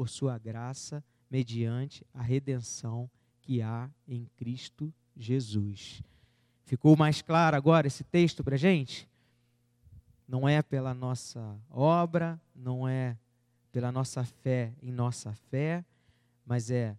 por 0.00 0.08
sua 0.08 0.38
graça, 0.38 1.04
mediante 1.30 2.06
a 2.14 2.22
redenção 2.22 3.10
que 3.42 3.60
há 3.60 3.90
em 4.08 4.24
Cristo 4.34 4.90
Jesus. 5.14 6.02
Ficou 6.64 6.96
mais 6.96 7.20
claro 7.20 7.54
agora 7.54 7.86
esse 7.86 8.02
texto 8.02 8.42
para 8.42 8.54
a 8.54 8.58
gente? 8.58 9.06
não 10.26 10.48
é 10.48 10.62
pela 10.62 10.94
nossa 10.94 11.60
obra, 11.68 12.40
não 12.54 12.88
é 12.88 13.18
pela 13.70 13.92
nossa 13.92 14.24
fé 14.24 14.72
em 14.80 14.90
nossa 14.90 15.34
fé, 15.50 15.84
mas 16.46 16.70
é 16.70 16.96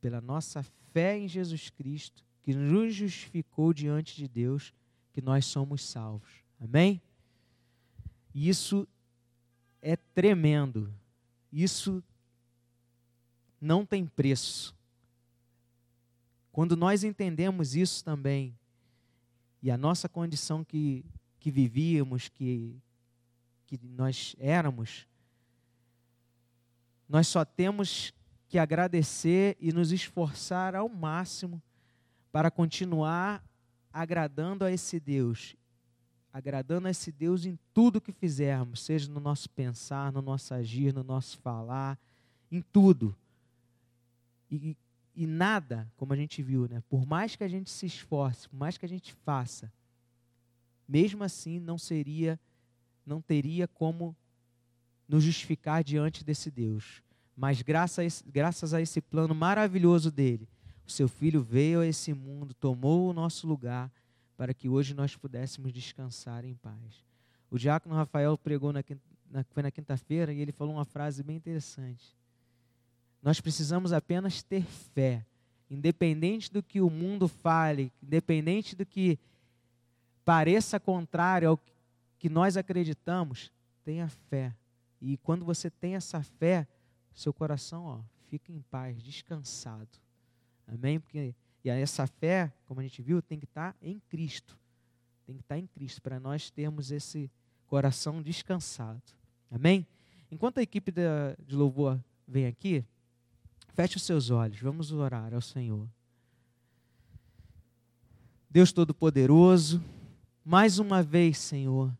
pela 0.00 0.22
nossa 0.22 0.62
fé 0.92 1.18
em 1.18 1.28
Jesus 1.28 1.68
Cristo, 1.68 2.24
que 2.44 2.54
nos 2.54 2.94
justificou 2.94 3.74
diante 3.74 4.16
de 4.16 4.26
Deus, 4.26 4.72
que 5.12 5.20
nós 5.20 5.44
somos 5.44 5.82
salvos. 5.82 6.30
Amém? 6.58 7.02
Isso 8.32 8.88
é 9.82 9.96
tremendo. 9.96 10.90
Isso 11.52 12.02
não 13.60 13.84
tem 13.84 14.06
preço. 14.06 14.76
Quando 16.52 16.76
nós 16.76 17.04
entendemos 17.04 17.74
isso 17.74 18.04
também, 18.04 18.56
e 19.62 19.70
a 19.70 19.76
nossa 19.76 20.08
condição 20.08 20.64
que, 20.64 21.04
que 21.38 21.50
vivíamos, 21.50 22.28
que, 22.28 22.76
que 23.66 23.78
nós 23.82 24.34
éramos, 24.38 25.06
nós 27.08 27.26
só 27.26 27.44
temos 27.44 28.12
que 28.48 28.58
agradecer 28.58 29.56
e 29.60 29.72
nos 29.72 29.92
esforçar 29.92 30.74
ao 30.74 30.88
máximo 30.88 31.62
para 32.30 32.50
continuar 32.50 33.44
agradando 33.92 34.64
a 34.64 34.70
esse 34.70 35.00
Deus, 35.00 35.56
agradando 36.32 36.88
a 36.88 36.90
esse 36.90 37.10
Deus 37.10 37.44
em 37.44 37.58
tudo 37.72 38.00
que 38.00 38.12
fizermos, 38.12 38.82
seja 38.82 39.10
no 39.10 39.20
nosso 39.20 39.48
pensar, 39.50 40.12
no 40.12 40.22
nosso 40.22 40.52
agir, 40.54 40.92
no 40.92 41.02
nosso 41.02 41.38
falar, 41.38 41.98
em 42.50 42.60
tudo. 42.60 43.16
E, 44.50 44.76
e 45.14 45.26
nada, 45.26 45.90
como 45.96 46.12
a 46.12 46.16
gente 46.16 46.42
viu, 46.42 46.68
né? 46.68 46.82
por 46.88 47.06
mais 47.06 47.34
que 47.34 47.44
a 47.44 47.48
gente 47.48 47.70
se 47.70 47.86
esforce, 47.86 48.48
por 48.48 48.56
mais 48.56 48.78
que 48.78 48.86
a 48.86 48.88
gente 48.88 49.12
faça, 49.24 49.72
mesmo 50.86 51.24
assim 51.24 51.58
não 51.58 51.76
seria, 51.76 52.38
não 53.04 53.20
teria 53.20 53.66
como 53.66 54.16
nos 55.08 55.24
justificar 55.24 55.82
diante 55.82 56.24
desse 56.24 56.50
Deus. 56.50 57.02
Mas 57.36 57.62
graças 57.62 57.98
a 57.98 58.04
esse, 58.04 58.24
graças 58.24 58.74
a 58.74 58.80
esse 58.80 59.00
plano 59.00 59.34
maravilhoso 59.34 60.10
dele, 60.10 60.48
o 60.86 60.90
seu 60.90 61.08
filho 61.08 61.42
veio 61.42 61.80
a 61.80 61.86
esse 61.86 62.12
mundo, 62.12 62.54
tomou 62.54 63.08
o 63.08 63.12
nosso 63.12 63.46
lugar, 63.46 63.92
para 64.38 64.54
que 64.54 64.68
hoje 64.68 64.94
nós 64.94 65.16
pudéssemos 65.16 65.72
descansar 65.72 66.44
em 66.44 66.54
paz. 66.54 67.04
O 67.50 67.58
diácono 67.58 67.96
Rafael 67.96 68.38
pregou 68.38 68.72
na, 68.72 68.84
na, 69.28 69.42
foi 69.50 69.64
na 69.64 69.70
quinta-feira 69.70 70.32
e 70.32 70.40
ele 70.40 70.52
falou 70.52 70.74
uma 70.74 70.84
frase 70.84 71.24
bem 71.24 71.36
interessante. 71.36 72.16
Nós 73.20 73.40
precisamos 73.40 73.92
apenas 73.92 74.40
ter 74.40 74.62
fé, 74.62 75.26
independente 75.68 76.52
do 76.52 76.62
que 76.62 76.80
o 76.80 76.88
mundo 76.88 77.26
fale, 77.26 77.92
independente 78.00 78.76
do 78.76 78.86
que 78.86 79.18
pareça 80.24 80.78
contrário 80.78 81.48
ao 81.48 81.60
que 82.16 82.28
nós 82.28 82.56
acreditamos, 82.56 83.50
tenha 83.84 84.08
fé. 84.08 84.54
E 85.00 85.16
quando 85.16 85.44
você 85.44 85.68
tem 85.68 85.96
essa 85.96 86.22
fé, 86.22 86.64
seu 87.12 87.32
coração 87.32 87.86
ó, 87.86 88.00
fica 88.28 88.52
em 88.52 88.60
paz, 88.70 89.02
descansado. 89.02 89.98
Amém? 90.64 91.00
Porque 91.00 91.34
e 91.64 91.70
essa 91.70 92.06
fé, 92.06 92.52
como 92.66 92.80
a 92.80 92.82
gente 92.82 93.02
viu, 93.02 93.20
tem 93.20 93.38
que 93.38 93.44
estar 93.44 93.76
em 93.82 94.00
Cristo. 94.08 94.56
Tem 95.26 95.36
que 95.36 95.42
estar 95.42 95.58
em 95.58 95.66
Cristo 95.66 96.00
para 96.00 96.18
nós 96.18 96.50
termos 96.50 96.90
esse 96.90 97.30
coração 97.66 98.22
descansado. 98.22 99.02
Amém? 99.50 99.86
Enquanto 100.30 100.58
a 100.58 100.62
equipe 100.62 100.92
de 100.92 101.54
louvor 101.54 101.98
vem 102.26 102.46
aqui, 102.46 102.84
feche 103.74 103.96
os 103.96 104.02
seus 104.02 104.30
olhos, 104.30 104.58
vamos 104.60 104.92
orar 104.92 105.34
ao 105.34 105.40
Senhor. 105.40 105.88
Deus 108.50 108.72
Todo-Poderoso, 108.72 109.82
mais 110.44 110.78
uma 110.78 111.02
vez, 111.02 111.38
Senhor, 111.38 111.92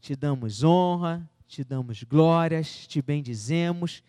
te 0.00 0.16
damos 0.16 0.64
honra, 0.64 1.28
te 1.46 1.62
damos 1.62 2.02
glórias, 2.02 2.86
te 2.86 3.00
bendizemos, 3.00 4.02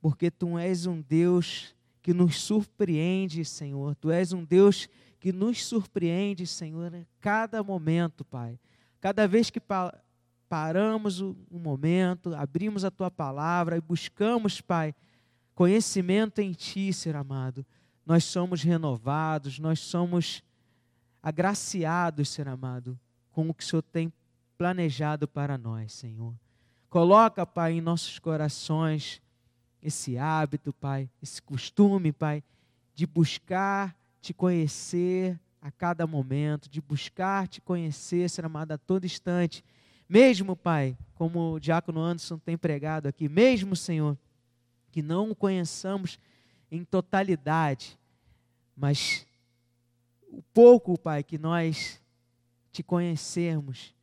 porque 0.00 0.30
tu 0.30 0.58
és 0.58 0.86
um 0.86 1.00
Deus 1.00 1.75
que 2.06 2.14
nos 2.14 2.40
surpreende, 2.40 3.44
Senhor. 3.44 3.96
Tu 3.96 4.12
és 4.12 4.32
um 4.32 4.44
Deus 4.44 4.88
que 5.18 5.32
nos 5.32 5.66
surpreende, 5.66 6.46
Senhor, 6.46 6.94
a 6.94 7.04
cada 7.18 7.64
momento, 7.64 8.24
Pai. 8.24 8.60
Cada 9.00 9.26
vez 9.26 9.50
que 9.50 9.58
pa 9.58 9.92
paramos 10.48 11.20
um 11.20 11.34
momento, 11.50 12.32
abrimos 12.36 12.84
a 12.84 12.92
tua 12.92 13.10
palavra 13.10 13.76
e 13.76 13.80
buscamos, 13.80 14.60
Pai, 14.60 14.94
conhecimento 15.52 16.38
em 16.38 16.52
ti, 16.52 16.92
Senhor 16.92 17.16
amado, 17.16 17.66
nós 18.06 18.22
somos 18.22 18.62
renovados, 18.62 19.58
nós 19.58 19.80
somos 19.80 20.44
agraciados, 21.20 22.28
Senhor 22.28 22.50
amado, 22.50 22.96
com 23.32 23.48
o 23.48 23.52
que 23.52 23.64
o 23.64 23.66
Senhor 23.66 23.82
tem 23.82 24.12
planejado 24.56 25.26
para 25.26 25.58
nós, 25.58 25.92
Senhor. 25.92 26.32
Coloca, 26.88 27.44
Pai, 27.44 27.72
em 27.72 27.80
nossos 27.80 28.20
corações 28.20 29.20
esse 29.86 30.18
hábito, 30.18 30.72
Pai, 30.72 31.08
esse 31.22 31.40
costume, 31.40 32.12
Pai, 32.12 32.42
de 32.92 33.06
buscar 33.06 33.96
te 34.20 34.34
conhecer 34.34 35.38
a 35.62 35.70
cada 35.70 36.08
momento, 36.08 36.68
de 36.68 36.80
buscar 36.80 37.46
te 37.46 37.60
conhecer, 37.60 38.28
ser 38.28 38.44
amado 38.44 38.72
a 38.72 38.78
todo 38.78 39.06
instante. 39.06 39.64
Mesmo, 40.08 40.56
Pai, 40.56 40.98
como 41.14 41.52
o 41.52 41.60
diácono 41.60 42.00
Anderson 42.00 42.36
tem 42.36 42.58
pregado 42.58 43.06
aqui, 43.06 43.28
mesmo, 43.28 43.76
Senhor, 43.76 44.18
que 44.90 45.00
não 45.00 45.30
o 45.30 45.36
conheçamos 45.36 46.18
em 46.68 46.82
totalidade, 46.82 47.96
mas 48.76 49.24
o 50.28 50.42
pouco, 50.52 50.98
Pai, 50.98 51.22
que 51.22 51.38
nós 51.38 52.02
te 52.72 52.82
conhecermos, 52.82 53.94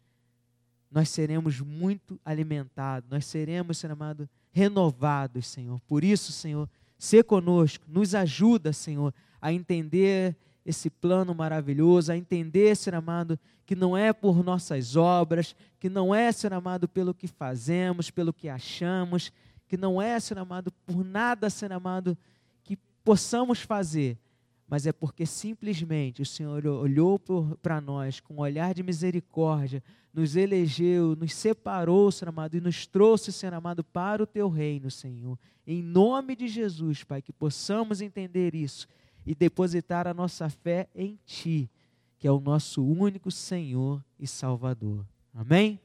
nós 0.89 1.10
seremos 1.10 1.60
muito 1.60 2.17
alimentados, 2.24 3.10
nós 3.10 3.26
seremos, 3.26 3.78
Senhor 3.78 3.91
amado, 3.91 4.30
renovados, 4.54 5.48
Senhor. 5.48 5.82
Por 5.82 6.04
isso, 6.04 6.32
Senhor, 6.32 6.70
se 6.98 7.22
conosco, 7.24 7.84
nos 7.88 8.16
ajuda, 8.16 8.72
Senhor, 8.72 9.13
a 9.42 9.52
entender 9.52 10.38
esse 10.66 10.89
plano 10.89 11.36
maravilhoso, 11.36 12.12
a 12.12 12.18
entender, 12.18 12.76
Senhor 12.78 12.98
amado, 12.98 13.38
que 13.66 13.76
não 13.76 13.98
é 13.98 14.13
por 14.13 14.44
nossas 14.44 14.96
obras, 14.96 15.56
que 15.80 15.89
não 15.89 16.13
é, 16.16 16.32
Senhor 16.32 16.54
amado, 16.54 16.88
pelo 16.88 17.13
que 17.13 17.28
fazemos, 17.28 18.10
pelo 18.10 18.32
que 18.32 18.48
achamos, 18.48 19.32
que 19.68 19.76
não 19.76 20.02
é, 20.02 20.20
Senhor 20.20 20.39
amado, 20.42 20.72
por 20.86 21.04
nada, 21.04 21.50
Senhor 21.50 21.74
amado, 21.74 22.18
que 22.63 22.78
possamos 23.04 23.60
fazer, 23.60 24.18
mas 24.73 24.88
é 24.88 24.91
porque 24.91 25.23
simplesmente 25.23 26.23
o 26.23 26.25
Senhor 26.25 26.65
olhou 26.65 27.21
para 27.62 27.79
nós 27.79 28.19
com 28.19 28.33
um 28.33 28.39
olhar 28.39 28.73
de 28.73 28.81
misericórdia, 28.81 29.83
nos 30.12 30.36
elegeu, 30.36 31.15
nos 31.15 31.31
separou, 31.31 32.12
Senhor 32.12 32.29
amado, 32.29 32.57
e 32.57 32.59
nos 32.59 32.88
trouxe, 32.88 33.31
Senhor 33.31 33.53
amado, 33.53 33.83
para 33.83 34.23
o 34.23 34.25
teu 34.25 34.49
reino, 34.49 34.89
Senhor. 34.89 35.38
Em 35.67 35.83
nome 35.83 36.36
de 36.36 36.47
Jesus, 36.47 37.03
Pai, 37.03 37.21
que 37.21 37.31
possamos 37.31 38.01
entender 38.01 38.55
isso 38.55 38.88
e 39.23 39.36
depositar 39.36 40.07
a 40.07 40.13
nossa 40.13 40.49
fé 40.49 40.89
em 40.95 41.19
Ti, 41.23 41.69
que 42.17 42.27
é 42.27 42.31
o 42.31 42.39
nosso 42.39 42.83
único 42.83 43.29
Senhor 43.29 44.03
e 44.19 44.25
Salvador. 44.25 45.05
Amém? 45.36 45.79